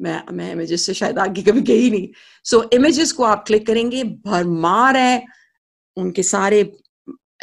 मैं 0.02 0.22
मैं 0.32 0.52
इमेजेस 0.52 0.86
से 0.86 0.94
शायद 0.94 1.20
आगे 1.20 1.42
कभी 1.42 1.62
गई 1.62 1.90
नहीं। 1.90 2.08
सो 2.44 2.58
so, 2.58 2.74
इमेजेस 2.74 3.12
को 3.12 3.24
आप 3.24 3.44
क्लिक 3.48 3.68
करेंगे 3.68 4.04
भरमार 4.04 4.98
है 4.98 5.26
उनके 5.98 6.24
सारे 6.24 6.62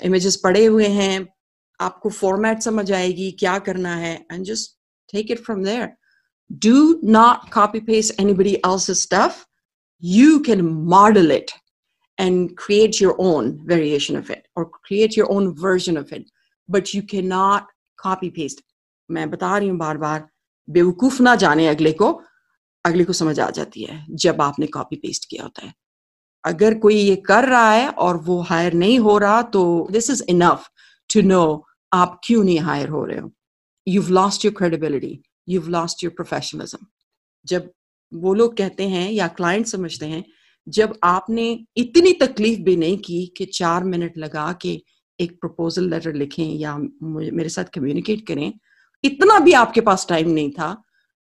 इमेजेस 0.02 0.36
पड़े 0.36 0.64
हुए 0.64 0.86
हैं 0.86 1.33
आपको 1.80 2.10
फॉर्मेट 2.10 2.58
समझ 2.58 2.92
आएगी 2.92 3.30
क्या 3.32 3.58
करना 3.58 3.94
है 3.96 4.14
and 4.32 4.44
just 4.44 4.70
take 5.12 5.30
it 5.30 5.44
from 5.44 5.64
there 5.64 5.88
do 6.52 7.00
not 7.04 7.52
copy 7.52 7.80
paste 7.80 8.20
anybody 8.20 8.56
else's 8.66 9.30
you 10.02 10.38
can 10.38 10.60
model 10.64 11.32
it 11.32 11.50
and 12.20 12.50
create 12.58 13.02
your 13.02 13.16
own 13.20 13.50
variation 13.64 14.18
of 14.18 14.32
it 14.32 14.42
और 14.56 14.70
create 14.84 15.18
your 15.18 15.28
own 15.28 15.46
version 15.46 15.98
of 15.98 16.14
it 16.14 16.26
but 16.70 16.94
you 16.94 17.02
you 17.02 17.24
not 17.24 17.62
copy 18.06 18.30
paste 18.30 18.60
मैं 19.10 19.30
बता 19.30 19.58
रही 19.58 19.68
हूँ 19.68 19.78
बार 19.78 19.96
बार 19.96 20.28
बेवकूफ़ 20.68 21.22
ना 21.22 21.34
जाने 21.34 21.66
अगले 21.68 21.92
को। 21.92 22.22
अगले 22.84 23.04
को 23.04 23.12
समझ 23.12 23.40
आ 23.40 23.50
जाती 23.50 23.82
है 23.82 24.06
जब 24.10 24.40
आपने 24.42 24.66
कॉपी 24.66 24.96
पेस्ट 24.96 25.30
किया 25.30 25.42
होता 25.42 25.66
है। 25.66 25.74
अगर 26.44 26.74
कोई 26.78 26.94
ये 26.94 27.16
कर 27.16 27.48
रहा 27.48 27.70
है 27.72 27.88
और 27.88 28.16
वो 28.16 28.40
हायर 28.40 28.72
नहीं 28.72 28.98
हो 28.98 29.18
रहा 29.18 29.42
तो 29.42 29.88
this 29.90 30.10
is 30.10 30.22
enough 30.28 30.68
to 31.14 31.22
know 31.22 31.66
आप 31.92 32.20
क्यों 32.24 32.44
नहीं 32.44 32.58
हायर 32.58 32.88
हो 32.88 33.04
रहे 33.04 33.18
हो? 33.18 33.30
You've 33.86 34.10
lost 34.16 34.44
your 34.44 34.54
credibility. 34.60 35.14
You've 35.48 35.66
lost 35.74 36.02
your 36.04 36.12
professionalism. 36.20 36.84
जब 37.46 37.70
वो 38.12 38.34
लोग 38.34 38.56
कहते 38.56 38.88
हैं 38.88 39.10
या 39.10 39.26
क्लाइंट 39.28 39.66
समझते 39.66 40.06
हैं, 40.06 40.24
जब 40.66 40.98
आपने 41.04 41.44
इतनी 41.76 42.12
तकलीफ़ 42.12 42.60
भी 42.60 42.76
नहीं 42.76 42.98
की 42.98 43.26
कि 43.36 43.44
चार 43.46 43.84
मिनट 43.84 44.16
लगा 44.18 44.52
के 44.62 44.72
एक 45.20 45.32
प्रपोजल 45.40 45.90
लेटर 45.90 46.14
लिखें 46.14 46.44
या 46.44 46.76
मेरे 47.02 47.48
साथ 47.48 47.64
कम्युनिकेट 47.74 48.26
करें, 48.26 48.52
इतना 49.04 49.38
भी 49.38 49.52
आपके 49.52 49.80
पास 49.80 50.06
टाइम 50.08 50.28
नहीं 50.30 50.50
था 50.50 50.76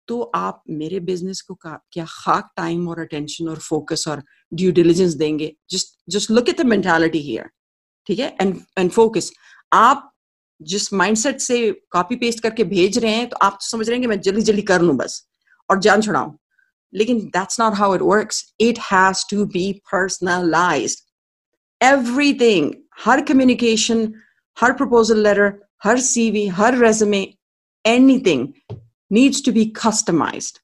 तो 0.09 0.21
आप 0.35 0.63
मेरे 0.71 1.01
बिज़नेस 1.01 1.41
को 1.41 1.55
क्या 1.65 2.05
खाक 2.09 2.51
टाइम 2.57 2.89
और 2.89 3.01
अटेंशन 3.01 3.49
और 3.49 3.59
फोकस 3.59 4.05
और 4.09 4.23
ड्यू 4.55 4.73
डिलीजेंस 4.73 5.13
देंगे? 5.15 5.53
Just 5.71 5.99
just 6.09 6.31
look 6.31 6.49
at 6.49 6.61
the 6.61 6.67
mentality 6.67 7.21
here 7.21 7.51
ठीक 8.07 8.19
है? 8.19 8.37
एंड 8.41 8.57
एंड 8.79 8.91
फोकस 8.91 9.33
आप 9.73 10.13
जिस 10.61 10.93
माइंडसेट 10.93 11.41
से 11.41 11.71
कॉपी 11.91 12.17
पेस्ट 12.17 12.43
करके 12.43 12.65
भेज 12.65 12.99
रहे 12.99 13.13
हैं 13.13 13.29
तो 13.29 13.37
आप 13.37 13.53
तो 13.53 13.67
समझ 13.67 13.89
रहे 13.89 13.97
हैं 13.97 14.03
कि 14.03 14.09
मैं 14.09 14.21
जल्दी 14.21 14.43
जल्दी 14.43 14.63
कर 14.63 14.81
लूँ 14.81 14.97
बस। 14.97 15.23
और 15.71 15.81
जान 15.81 16.03
छुड़ाऊं। 16.03 16.33
लेकिन 16.93 17.19
that's 17.19 17.61
not 17.61 17.75
how 17.75 17.95
it 17.95 18.03
works 18.03 18.45
it 18.61 18.79
has 18.93 19.25
to 19.31 19.45
be 19.47 19.73
personalised 19.93 20.99
everything 21.81 22.73
her 23.05 23.21
communication 23.21 24.13
हर 24.61 24.73
प्रपोजल 24.73 25.23
लेटर 25.23 25.53
हर 25.85 26.01
CV 26.01 26.47
her 26.49 26.79
resume 26.79 27.27
anything 27.85 28.49
needs 29.13 29.45
to 29.45 29.53
be 29.53 29.65
customised 29.77 30.59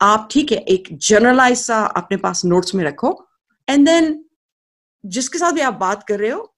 आप 0.00 0.28
ठीक 0.30 0.52
है, 0.52 0.58
एक 0.58 0.88
जनरलाइज 0.92 1.58
सा 1.58 1.84
अपने 1.86 2.16
पास 2.16 2.44
नोट्स 2.44 2.74
में 2.74 2.84
रखो 2.84 3.28
एंड 3.68 3.86
देन 3.86 4.24
जिसके 5.04 5.38
साथ 5.38 5.52
भी 5.52 5.60
आप 5.60 5.74
बात 5.74 6.02
कर 6.08 6.18
रहे 6.20 6.30
हो 6.30 6.51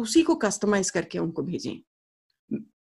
उसी 0.00 0.22
को 0.22 0.34
कस्टमाइज 0.34 0.90
करके 0.90 1.18
उनको 1.18 1.42
भेजें। 1.42 1.76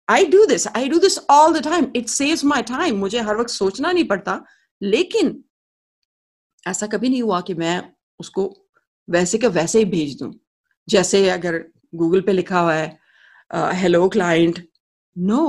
I 0.08 0.26
do 0.26 0.46
this 0.46 0.68
I 0.68 0.90
do 0.90 1.00
this 1.00 1.18
all 1.30 1.54
the 1.54 1.64
time 1.64 1.92
it 1.96 2.08
saves 2.10 2.44
my 2.46 2.62
time 2.64 2.98
मुझे 2.98 3.20
हर 3.20 3.38
वक्त 3.38 3.50
सोचना 3.50 3.92
नहीं 3.92 4.08
पड़ता। 4.08 4.44
लेकिन 4.82 5.44
ऐसा 6.64 6.88
कभी 6.88 7.10
नहीं 7.10 7.22
हुआ 7.22 7.42
कि 7.42 7.54
मैं 7.54 7.82
उसको 8.20 8.54
वैसे 9.08 9.38
का 9.38 9.48
वैसे 9.50 9.80
ही 9.80 9.86
भेज 9.86 10.18
दूँ। 10.20 10.34
जैसे 10.88 11.30
अगर 11.30 11.64
गूगल 11.96 12.22
पे 12.22 12.32
लिखा 12.32 12.60
हुआ 12.60 12.74
है 12.74 12.98
hello 13.74 14.08
client 14.10 14.68
no 15.16 15.42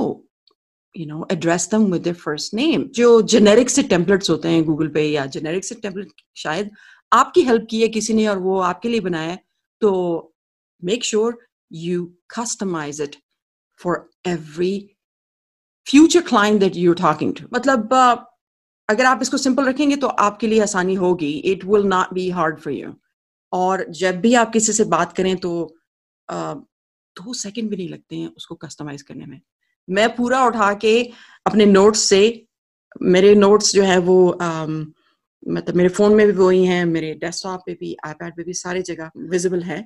you 0.95 1.05
know 1.05 1.27
address 1.31 1.69
them 1.71 1.85
with 1.93 2.11
first 2.13 2.53
name 2.53 2.83
जो 2.95 3.21
जेनेरिक 3.21 3.69
से 3.69 3.83
टेम्पलेट्स 3.83 4.29
होते 4.29 4.49
हैं 4.49 4.63
गूगल 4.65 4.87
पे 4.87 5.03
या 5.03 5.25
जेनेरिक 5.25 5.65
से 5.65 5.75
टेम्पलेट 5.75 6.11
शायद 6.35 6.71
आपकी 7.11 7.41
हेल्प 7.41 7.67
की 7.69 7.81
है 7.81 7.87
किसी 7.87 8.13
ने 8.13 8.27
और 8.27 8.37
वो 8.39 8.59
आपके 8.61 8.89
लिए 8.89 8.99
बनाया 8.99 9.29
है 9.29 9.39
तो 9.81 9.91
make 10.83 11.03
sure 11.03 11.37
you 11.71 12.05
customise 12.37 13.01
it 13.01 13.15
for 13.79 14.09
every 14.27 14.95
future 15.87 16.21
client 16.21 16.59
that 16.59 16.75
you 16.75 16.93
talking 16.93 17.33
to 17.35 17.45
मतलब 17.53 17.89
uh, 17.93 18.17
अगर 18.89 19.05
आप 19.05 19.21
इसको 19.21 19.37
सिंपल 19.37 19.65
रखेंगे 19.65 19.95
तो 19.95 20.07
आपके 20.07 20.47
लिए 20.47 20.61
आसानी 20.61 20.95
होगी। 20.95 21.31
It 21.51 21.65
will 21.65 21.83
not 21.85 22.13
be 22.13 22.29
hard 22.29 22.59
for 22.59 22.73
you 22.73 22.93
और 23.53 23.85
जब 23.89 24.19
भी 24.21 24.33
आप 24.33 24.51
किसी 24.53 24.73
से 24.73 24.83
बात 24.83 25.13
करें 25.13 25.35
तो 25.37 25.51
uh, 26.29 26.55
दो 27.15 27.33
सेकंड 27.33 27.69
भी 27.69 27.75
नहीं 27.77 27.89
लगते 27.89 28.15
हैं 28.15 28.27
उसको 28.37 28.55
कस्टमाइज 28.55 29.01
करने 29.01 29.25
में। 29.25 29.39
मैं 29.87 30.15
पूरा 30.15 30.43
उठा 30.45 30.73
के 30.73 31.01
अपने 31.45 31.65
नोट्स 31.65 31.99
से 31.99 32.47
मेरे 33.01 33.33
नोट्स 33.35 33.73
जो 33.73 33.83
है 33.83 33.97
वो 33.97 34.37
um, 34.41 34.85
मतलब 35.47 35.75
मेरे 35.75 35.89
फ़ोन 35.89 36.15
में 36.15 36.25
भी 36.27 36.33
वही 36.33 36.65
हैं 36.65 36.85
मेरे 36.85 37.13
डेस्कटॉप 37.13 37.61
पे 37.65 37.73
भी 37.73 37.95
आईपैड 38.05 38.35
पे 38.35 38.43
भी 38.43 38.53
सारी 38.53 38.81
जगह 38.81 39.11
विजिबल 39.17 39.61
है। 39.63 39.79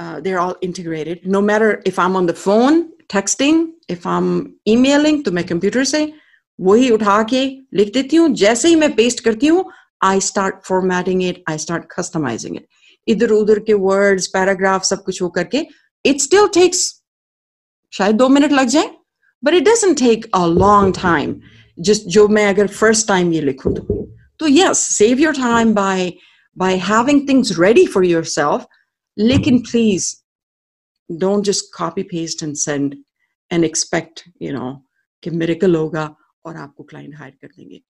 They 0.00 0.32
are 0.32 0.38
all 0.38 0.54
integrated 0.62 1.20
no 1.32 1.40
matter 1.40 1.82
if 1.86 2.00
I 2.00 2.06
am 2.06 2.16
on 2.16 2.26
the 2.26 2.34
phone 2.34 2.82
texting 3.12 3.66
if 3.90 4.08
I 4.08 4.16
am 4.16 4.46
emailing 4.66 5.22
तो 5.24 5.32
मैं 5.32 5.44
कंप्यूटर 5.46 5.84
से 5.84 6.12
वही 6.58 6.90
उठा 6.90 7.22
के 7.30 7.44
लिख 7.74 7.92
देती 7.94 8.16
हूँ, 8.16 8.28
जैसे 8.34 8.68
ही 8.68 8.76
मैं 8.76 8.94
पेस्ट 8.96 9.20
करती 9.20 9.46
हूँ 9.46 9.64
I 10.04 10.20
start 10.20 10.64
formatting 10.64 11.22
it 11.22 11.42
I 11.50 11.58
start 11.58 11.84
customising 11.98 12.56
it 12.56 12.66
इधर 13.08 13.30
उधर 13.30 13.58
के 13.66 13.74
वर्ड्स 13.86 14.26
पैराग्राफ 14.34 14.84
सब 14.84 15.02
कुछ 15.04 15.22
हो 15.22 15.28
करके 15.38 15.66
इट 16.04 16.20
स्टिल 16.20 16.48
टेक्स 16.54 16.84
शायद 17.92 18.16
दो 18.16 18.28
मिनट 18.28 18.52
लग 18.52 18.68
जाए, 18.68 18.90
but 19.42 19.54
it 19.54 19.64
doesn't 19.64 19.98
take 20.00 20.22
a 20.32 20.46
long 20.48 20.92
time. 20.92 21.32
Just 21.78 22.06
jo 22.14 22.22
main 22.28 22.46
agar 22.50 22.64
first 22.76 23.06
time 23.08 23.32
ye 23.32 23.40
likhu 23.48 23.72
to 24.40 24.50
yes, 24.50 24.80
save 24.92 25.20
your 25.22 25.32
time 25.38 25.74
by 25.78 26.12
by 26.56 26.70
having 26.86 27.20
things 27.30 27.52
ready 27.58 27.84
for 27.94 28.02
yourself 28.10 28.64
lekin 29.16 29.58
please 29.70 30.14
don't 31.10 31.44
just 31.44 31.64
copy 31.74 32.04
paste 32.12 32.42
and 32.42 32.58
send 32.58 32.94
and 33.50 33.64
expect 33.64 34.22
you 34.42 34.52
know 34.56 34.72
कि 35.22 35.30
miracle 35.30 35.76
होगा 35.76 36.04
और 36.44 36.56
आपको 36.56 36.84
client 36.84 37.14
higher 37.16 37.32
कर 37.42 37.48
देंगे। 37.56 37.80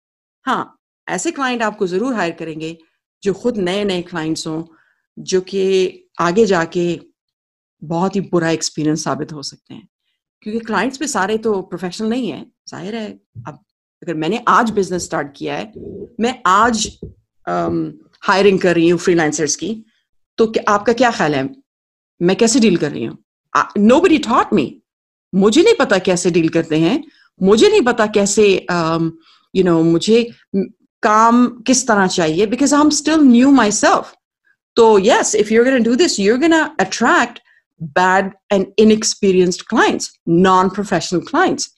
हाँ 0.47 0.79
ऐसे 1.07 1.31
client 1.31 1.63
आपको 1.63 1.87
ज़रूर 1.87 2.15
हायर 2.15 2.33
करेंगे 2.33 2.77
जो 3.23 3.33
खुद 3.35 3.57
नए 3.59 3.85
नए 3.85 4.03
क्लाइंट्स 4.03 4.47
हों 4.47 4.63
जो 5.17 5.41
कि 5.41 5.63
आगे 6.21 6.45
जाके 6.47 6.85
बहुत 7.83 8.17
ही 8.17 8.21
बुरा 8.33 8.51
एक्सपीरियंस 8.51 9.05
साबित 9.05 9.33
हो 9.33 9.43
सकते 9.43 9.75
हैं। 9.75 9.89
क्योंकि 10.43 10.61
क्लाइंट्स 10.67 10.99
पे 10.99 11.07
सारे 11.07 11.39
तो 11.39 11.61
प्रोफेशनल 11.63 12.09
नहीं 12.09 12.31
है 12.31 12.45
ज़ाहिर 12.69 12.97
है। 12.97 13.11
अब 13.47 13.65
अगर 14.03 14.15
मैंने 14.15 14.43
आज 14.49 14.71
बिज़नेस 14.71 15.05
स्टार्ट 15.05 15.37
किया 15.37 15.57
है 15.57 15.73
मैं 16.21 16.41
आज 16.47 16.87
हायरिंग 17.47 18.57
um, 18.57 18.63
कर 18.63 18.75
रही 18.75 18.89
हूँ 18.89 18.99
फ्रीलांसर्स 18.99 19.57
की 19.57 19.75
तो 20.39 20.53
आपका 20.69 20.93
क्या 20.93 21.11
ख्याल 21.11 21.35
है? 21.35 21.49
मैं 22.21 22.37
कैसे 22.37 22.61
डील 22.61 22.77
कर 22.77 22.91
रही 22.91 23.05
हूँ? 23.05 23.19
नो 23.79 24.01
बडी 24.01 24.19
थॉट 24.19 24.53
मी 24.53 24.67
मुझे 25.33 25.63
नहीं 25.63 25.75
पता 25.79 25.99
कैसे 25.99 26.31
डील 26.31 26.49
करते 26.49 26.79
हैं। 26.79 27.03
मुझे 27.41 27.69
नहीं 27.69 27.81
पता 27.83 28.07
कैसे 28.07 28.47
you 28.51 28.77
um, 28.77 29.11
know 29.55 29.61
you 29.61 29.67
know, 29.69 29.85
मुझे 29.93 30.23
काम 31.03 31.47
किस 31.67 31.87
तरह 31.89 32.07
चाहिए 32.07 32.47
because 32.47 32.75
I 32.75 32.81
am 32.81 32.91
still 32.91 33.21
new 33.21 33.51
myself 33.73 34.13
तो 34.77 34.99
yes 34.99 35.35
if 35.35 35.53
you're 35.55 35.79
do 35.79 35.95
this 35.95 36.19
you're 36.21 36.39
gonna 36.39 36.63
attract 36.81 37.39
bad 37.81 38.31
and 38.53 38.67
inexperienced 38.79 39.63
clients 39.69 40.11
non 40.29 40.69
professional 40.69 41.21
clients 41.21 41.69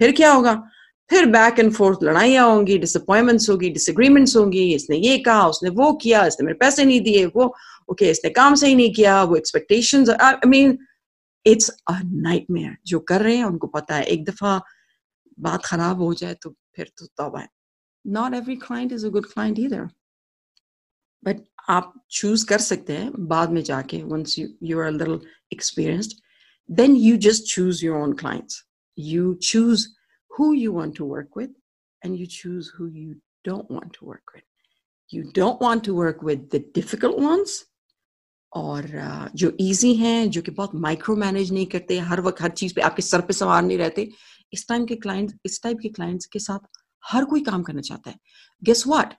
फिर 0.00 0.12
क्या 0.12 0.32
होगा? 0.32 0.62
फिर 1.10 1.26
बैक 1.26 1.58
एंड 1.58 1.72
फोर्थ 1.72 1.98
लड़ाइयाँ 2.04 2.46
होंगी 2.48 2.78
डिसअपॉइंटमेंट्स 2.78 3.48
होगी 3.50 3.68
डिसएग्रीमेंट्स 3.70 4.36
होंगी 4.36 4.62
इसने 4.74 4.96
ये 4.96 5.18
कहा 5.18 5.46
उसने 5.46 5.70
वो 5.70 5.92
किया 6.02 6.24
इसने 6.26 6.46
मेरे 6.46 6.58
पैसे 6.58 6.84
नहीं 6.84 7.00
दिए 7.00 7.24
वो 7.26 7.54
ओके 7.89 8.05
okay, 8.05 8.11
इसने 8.11 8.29
काम 8.29 8.55
सही 8.55 8.75
नहीं 8.75 8.93
किया 8.93 9.23
वो 9.23 9.35
expectations 9.35 10.09
I 10.09 10.47
mean 10.47 10.77
it's 11.45 11.69
a 11.89 11.99
nightmare 12.03 12.77
जो 12.87 12.99
कर 13.11 13.21
रहे 13.21 13.35
हैं 13.37 13.45
उनको 13.45 13.67
पता 13.75 13.95
है 13.95 14.05
एक 14.15 14.25
दफा 14.29 14.61
बात 15.47 15.65
खराब 15.65 16.01
हो 16.01 16.13
जाए 16.23 16.33
तो 16.43 16.55
फिर 16.75 16.91
तो 16.97 17.05
तौबा 17.17 17.39
है 17.39 17.49
not 18.05 18.33
every 18.33 18.55
client 18.67 18.91
is 18.93 19.05
a 19.05 19.09
good 19.17 19.31
client 19.33 19.59
इधर 19.59 19.87
बट 21.23 21.43
आप 21.69 21.93
चूज 22.11 22.43
कर 22.49 22.59
सकते 22.59 22.93
हैं 22.97 23.27
बाद 23.27 23.51
में 23.51 23.61
जाके 23.71 24.01
once 24.03 24.37
you 24.39 24.47
you 24.63 24.79
are 24.81 24.91
little 24.91 25.19
experienced 25.53 26.21
then 26.69 26.95
you 26.95 27.17
just 27.17 27.47
choose 27.47 27.81
your 27.81 28.01
own 28.01 28.15
clients 28.15 28.63
you 28.97 29.37
choose 29.39 29.95
who 30.31 30.53
you 30.53 30.71
want 30.71 30.95
to 30.95 31.05
work 31.05 31.35
with 31.35 31.51
and 32.01 32.17
you 32.17 32.25
choose 32.25 32.71
who 32.75 32.87
you 32.87 33.15
don't 33.43 33.69
want 33.69 33.93
to 33.93 34.05
work 34.05 34.23
with 34.33 34.43
you 35.09 35.31
don't 35.31 35.61
want 35.61 35.83
to 35.83 35.93
work 35.93 36.21
with 36.21 36.49
the 36.49 36.59
difficult 36.73 37.19
ones 37.19 37.65
और 38.52 38.86
जो 39.34 39.52
easy 39.60 39.94
हैं, 39.94 40.30
जो 40.30 40.42
कि 40.42 40.50
बहुत 40.50 40.74
micro 40.76 41.16
manage 41.16 41.52
नहीं 41.52 41.66
करते, 41.66 41.98
हर 42.00 42.20
वक्त 42.20 42.42
हर 42.42 42.50
चीज़ 42.52 42.74
पे 42.74 42.80
आपके 42.82 43.02
सर 43.02 43.20
पे 43.20 43.32
सवार 43.32 43.62
नहीं 43.62 43.78
रहते, 43.78 44.08
इस 44.52 44.66
टाइम 44.68 44.84
के 44.86 44.94
क्लाइंट 44.96 45.32
इस 45.46 45.62
टाइप 45.62 45.78
के 45.82 45.88
क्लाइंट्स 45.88 46.26
के 46.26 46.38
साथ 46.38 46.68
हर 47.04 47.24
कोई 47.24 47.40
काम 47.42 47.62
करना 47.62 47.80
चाहता 47.80 48.10
है। 48.10 48.18
गेस 48.62 48.84
व्हाट 48.86 49.14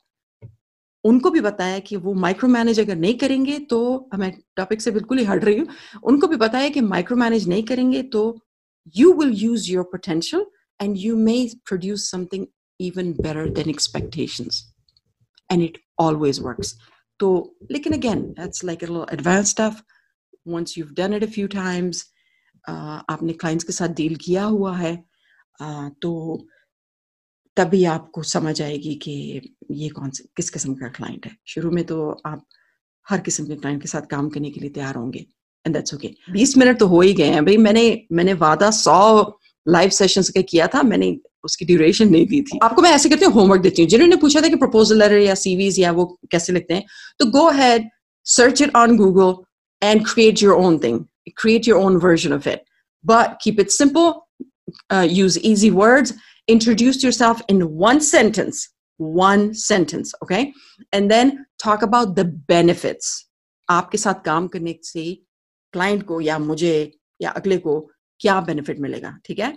उनको 1.04 1.30
भी 1.32 1.42
बताया 1.42 1.78
कि 1.80 1.96
वो 1.98 2.14
माइक्रो 2.16 2.50
मैनेज 2.50 2.80
अगर 2.80 2.96
नहीं 2.96 3.14
करेंगे 3.18 3.58
तो 3.70 4.10
मैं 4.20 4.32
टॉपिक 4.58 4.82
से 4.82 4.92
बिल्कुल 4.92 5.18
ही 5.18 5.24
हट 5.26 5.44
रही 5.44 5.58
हूँ, 5.58 5.68
उनको 6.04 6.28
भी 6.28 6.36
बताया 6.38 6.70
कि 6.70 6.82
माइक्रो 6.82 7.18
मैनेज 7.18 7.48
नहीं 7.50 7.64
करेंगे 7.64 8.02
तो 8.06 8.22
you 8.96 9.14
will 9.14 9.34
use 9.36 9.72
your 9.72 9.84
potential 9.92 10.46
and 10.80 10.98
you 10.98 11.16
may 11.18 11.36
produce 11.66 12.10
something 12.12 12.46
even 12.80 13.12
better 13.14 13.50
than 13.52 13.70
expectations 13.70 14.64
and 15.50 15.64
it 15.64 15.78
always 16.00 16.40
works 16.40 16.78
तो 17.22 17.30
लेकिन 17.72 17.94
again 17.94 18.22
that's 18.40 18.64
like 18.66 18.84
advance 18.84 19.50
stuff 19.50 19.82
once 20.48 20.78
you 20.78 20.86
done 20.98 21.14
it 21.14 21.24
a 21.24 21.32
few 21.36 21.48
times 21.56 22.06
आपने 22.66 23.34
clients 23.34 23.64
के 23.66 23.74
साथ 23.74 23.96
deal 23.98 24.16
किया 24.26 24.44
हुआ 24.46 24.76
है 24.78 24.98
uh, 25.62 25.90
तो 26.02 26.12
तभी 27.58 27.84
आपको 27.94 28.22
समझ 28.24 28.62
आएगी 28.62 28.94
कि 29.04 29.14
ये 29.72 29.88
कौन 29.90 30.10
से 30.10 30.24
किस 30.38 30.50
किस्म 30.50 30.74
का 30.76 30.88
क्लाइंट 30.90 31.26
है। 31.26 31.32
शुरू 31.48 31.72
में 31.72 31.84
तो 31.86 31.98
आप 32.26 32.46
हर 33.06 33.20
किस्म 33.22 33.46
के 33.48 33.56
क्लाइंट 33.56 33.82
के 33.82 33.88
साथ 33.88 34.06
काम 34.12 34.30
करने 34.30 34.52
के 34.52 34.60
लिए 34.60 34.70
तैयार 34.70 34.96
होंगे 34.96 35.20
एंड 35.66 35.76
दैट्स 35.76 35.94
ओके 35.94 36.14
बीस 36.32 36.56
मिनट 36.58 36.80
तो 36.80 36.88
हो 36.88 37.02
ही 37.02 37.14
गए 37.14 37.30
हैं। 37.34 37.44
भाई 37.46 37.58
मैंने 37.58 37.84
मैंने 38.12 38.34
वादा 38.46 38.70
सौ 38.78 38.96
लाइव 39.66 39.90
सेशंस 39.98 40.30
का 40.30 40.42
किया 40.52 40.68
था 40.76 40.84
मैंने 40.84 41.12
उसकी 41.46 41.66
ड्यूरेशन 41.66 42.10
नहीं 42.12 42.26
दी 42.28 42.42
थी 42.50 42.60
आपको 42.64 42.82
मैं 42.82 42.92
ऐसे 42.92 43.10
करती 43.10 43.26
हूँ 43.26 43.34
होमवर्क 43.34 43.62
देती 43.62 43.82
हूँ 43.82 43.90
जिन्होंने 43.90 44.16
पूछा 44.26 44.42
था 44.42 44.48
कि 44.48 44.56
प्रपोजल 44.66 45.00
लेटर 45.00 45.18
या 45.20 45.36
सीवीज 45.36 45.80
या 45.80 45.92
वो 45.92 46.06
कैसे 46.32 46.54
लिखते 46.54 46.74
हैं 46.74 46.84
तो 47.20 47.26
go 47.32 47.50
head 47.62 47.90
search 48.26 48.62
it 48.62 48.76
on 48.76 48.98
Google 48.98 49.34
and 49.82 50.06
create 50.08 50.44
your 50.44 50.66
own 50.66 50.78
thing 50.84 51.06
create 51.40 51.68
your 51.68 51.80
own 51.80 51.98
version 52.00 52.34
of 52.34 52.46
it 52.48 52.64
but 53.04 53.40
keep 53.42 53.60
it 53.60 53.72
simple 53.72 54.28
uh, 54.90 55.08
use 55.10 55.38
easy 55.40 55.70
words 55.72 56.14
introduce 56.48 57.04
yourself 57.04 57.42
in 57.48 57.62
one 57.82 58.02
sentence 58.02 58.62
one 59.00 59.54
sentence 59.54 60.14
okay 60.24 60.54
and 60.94 61.12
then 61.12 61.46
talk 61.60 61.84
about 61.84 62.16
the 62.16 62.26
benefits 62.54 63.12
आपके 63.70 63.98
साथ 63.98 64.24
काम 64.26 64.48
करने 64.54 64.76
से 64.84 65.04
client 65.74 66.04
को 66.04 66.20
या 66.22 66.38
मुझे 66.40 66.76
या 67.22 67.30
अगले 67.40 67.58
को 67.58 67.80
क्या 68.22 68.40
बेनिफिट 68.48 68.80
मिलेगा 68.80 69.18
ठीक 69.26 69.40
है 69.40 69.56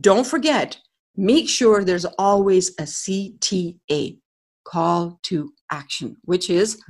don't 0.00 0.26
forget 0.26 0.78
make 1.16 1.48
sure 1.48 1.84
there's 1.84 2.04
always 2.18 2.70
a 2.78 2.82
CTA, 2.82 4.18
call 4.64 5.20
to 5.24 5.52
action, 5.70 6.16
which 6.22 6.50
is 6.50 6.80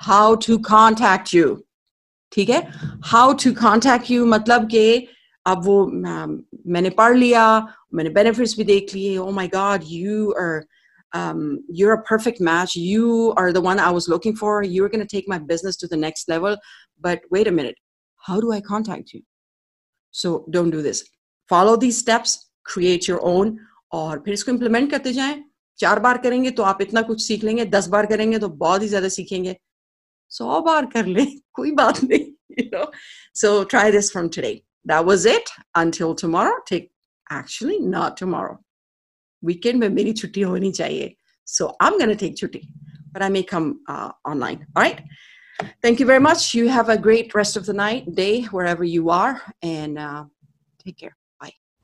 how 0.00 0.36
to 0.36 0.58
contact 0.60 1.32
you. 1.32 1.62
ठीक 2.32 2.48
है 2.50 2.60
हाउ 3.10 3.32
टू 3.42 3.52
कॉन्टैक्ट 3.60 4.10
यू 4.10 4.24
मतलब 4.26 4.66
कि 4.70 5.06
अब 5.46 5.62
वो 5.64 5.76
मैंने 5.86 6.90
पढ़ 6.98 7.16
लिया 7.16 7.44
मैंने 7.94 8.10
बेनिफिट्स 8.16 8.56
भी 8.56 8.64
देख 8.64 8.94
लिए 8.94 9.16
oh 9.18 9.30
my 9.38 9.48
god 9.54 9.84
you 9.90 10.30
are 10.40 10.60
um, 11.18 11.64
you're 11.76 11.94
a 11.94 12.02
perfect 12.02 12.40
match. 12.46 12.76
You 12.76 13.32
are 13.36 13.52
the 13.52 13.60
one 13.60 13.78
I 13.78 13.90
was 13.90 14.08
looking 14.08 14.34
for. 14.36 14.62
You're 14.62 14.90
going 14.90 15.00
to 15.00 15.06
take 15.06 15.28
my 15.28 15.38
business 15.38 15.76
to 15.78 15.88
the 15.88 15.96
next 15.96 16.28
level. 16.28 16.56
But 17.00 17.22
wait 17.30 17.46
a 17.46 17.50
minute. 17.50 17.76
How 18.26 18.40
do 18.40 18.52
I 18.52 18.60
contact 18.60 19.14
you? 19.14 19.22
So 20.10 20.44
don't 20.50 20.70
do 20.70 20.82
this. 20.82 21.02
Follow 21.49 21.75
these 21.77 21.97
steps, 21.97 22.49
create 22.63 23.07
your 23.07 23.21
own. 23.23 23.57
और 23.91 24.19
फिर 24.25 24.33
इसको 24.33 24.51
implement 24.51 24.89
करते 24.91 25.13
जाएँ 25.13 25.43
चार 25.79 25.99
बार 25.99 26.17
करेंगे 26.17 26.51
तो 26.51 26.63
आप 26.63 26.81
इतना 26.81 27.01
कुछ 27.01 27.21
सीख 27.21 27.43
लेंगे 27.43 27.65
दस 27.65 27.87
बार 27.87 28.05
करेंगे 28.05 28.39
तो 28.39 28.47
बहुत 28.47 28.81
ही 28.81 28.87
ज़्यादा 28.87 29.07
सीखेंगे 29.15 29.55
सौ 30.37 30.59
बार 30.61 30.85
कर 30.93 31.05
ले 31.05 31.25
कोई 31.53 31.71
बात 31.81 32.03
नहीं 32.03 32.31
you 32.59 32.69
know 32.71 32.85
so 33.41 33.51
try 33.73 33.89
this 33.95 34.09
from 34.15 34.29
today 34.29 34.53
that 34.85 35.05
was 35.05 35.25
it 35.25 35.51
until 35.81 36.13
tomorrow 36.21 36.57
take 36.71 36.91
actually 37.37 37.79
not 37.93 38.17
tomorrow 38.21 38.57
weekend 39.49 39.79
में 39.83 39.87
मेरी 39.89 40.13
छुट्टी 40.21 40.41
होनी 40.41 40.71
चाहिए 40.71 41.15
so 41.47 41.71
i'm 41.81 41.97
going 42.01 42.13
to 42.13 42.19
take 42.23 42.35
chutti 42.41 42.61
but 43.15 43.25
i 43.27 43.29
may 43.37 43.43
come 43.53 43.71
uh, 43.93 44.11
online 44.33 44.61
all 44.75 44.83
right 44.83 45.01
thank 45.81 45.99
you 45.99 46.07
very 46.11 46.23
much 46.27 46.53
you 46.59 46.69
have 46.75 46.93
a 46.97 46.97
great 47.09 47.35
rest 47.41 47.57
of 47.61 47.65
the 47.71 47.77
night 47.81 48.13
day 48.21 48.43
wherever 48.57 48.83
you 48.93 49.09
are 49.09 49.33
and 49.73 49.99
uh, 49.99 50.23
take 50.85 50.97
care 50.97 51.17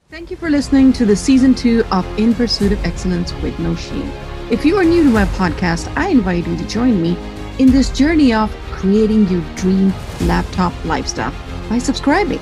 Thank 0.10 0.32
you 0.32 0.38
for 0.38 0.50
listening 0.50 0.92
to 0.94 1.06
the 1.06 1.16
season 1.16 1.54
two 1.54 1.84
of 1.92 2.04
In 2.18 2.34
Pursuit 2.34 2.72
of 2.72 2.84
Excellence 2.84 3.32
with 3.44 3.54
Nosheen. 3.58 4.12
If 4.50 4.66
you 4.66 4.76
are 4.78 4.84
new 4.84 5.04
to 5.04 5.10
my 5.12 5.26
podcast, 5.26 5.88
I 5.96 6.10
invite 6.10 6.48
you 6.48 6.58
to 6.58 6.68
join 6.68 7.00
me 7.00 7.16
in 7.60 7.70
this 7.70 7.92
journey 7.92 8.34
of 8.34 8.52
creating 8.72 9.28
your 9.28 9.44
dream 9.56 9.94
laptop 10.22 10.74
lifestyle 10.84 11.32
by 11.70 11.78
subscribing. 11.78 12.40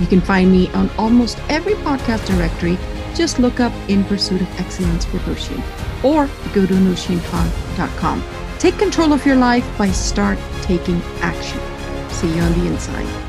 You 0.00 0.08
can 0.08 0.20
find 0.20 0.50
me 0.50 0.68
on 0.70 0.90
almost 0.98 1.38
every 1.48 1.74
podcast 1.74 2.26
directory. 2.26 2.76
Just 3.14 3.38
look 3.38 3.60
up 3.60 3.72
In 3.88 4.02
Pursuit 4.02 4.42
of 4.42 4.58
Excellence 4.58 5.06
with 5.12 5.22
Nosheen 5.22 5.62
or 6.02 6.26
go 6.52 6.66
to 6.66 6.74
nosheenkhan.com. 6.74 8.24
Take 8.58 8.76
control 8.76 9.12
of 9.12 9.24
your 9.24 9.36
life 9.36 9.78
by 9.78 9.92
start 9.92 10.36
taking 10.62 11.00
action. 11.20 11.60
See 12.10 12.34
you 12.34 12.42
on 12.42 12.58
the 12.58 12.66
inside. 12.66 13.23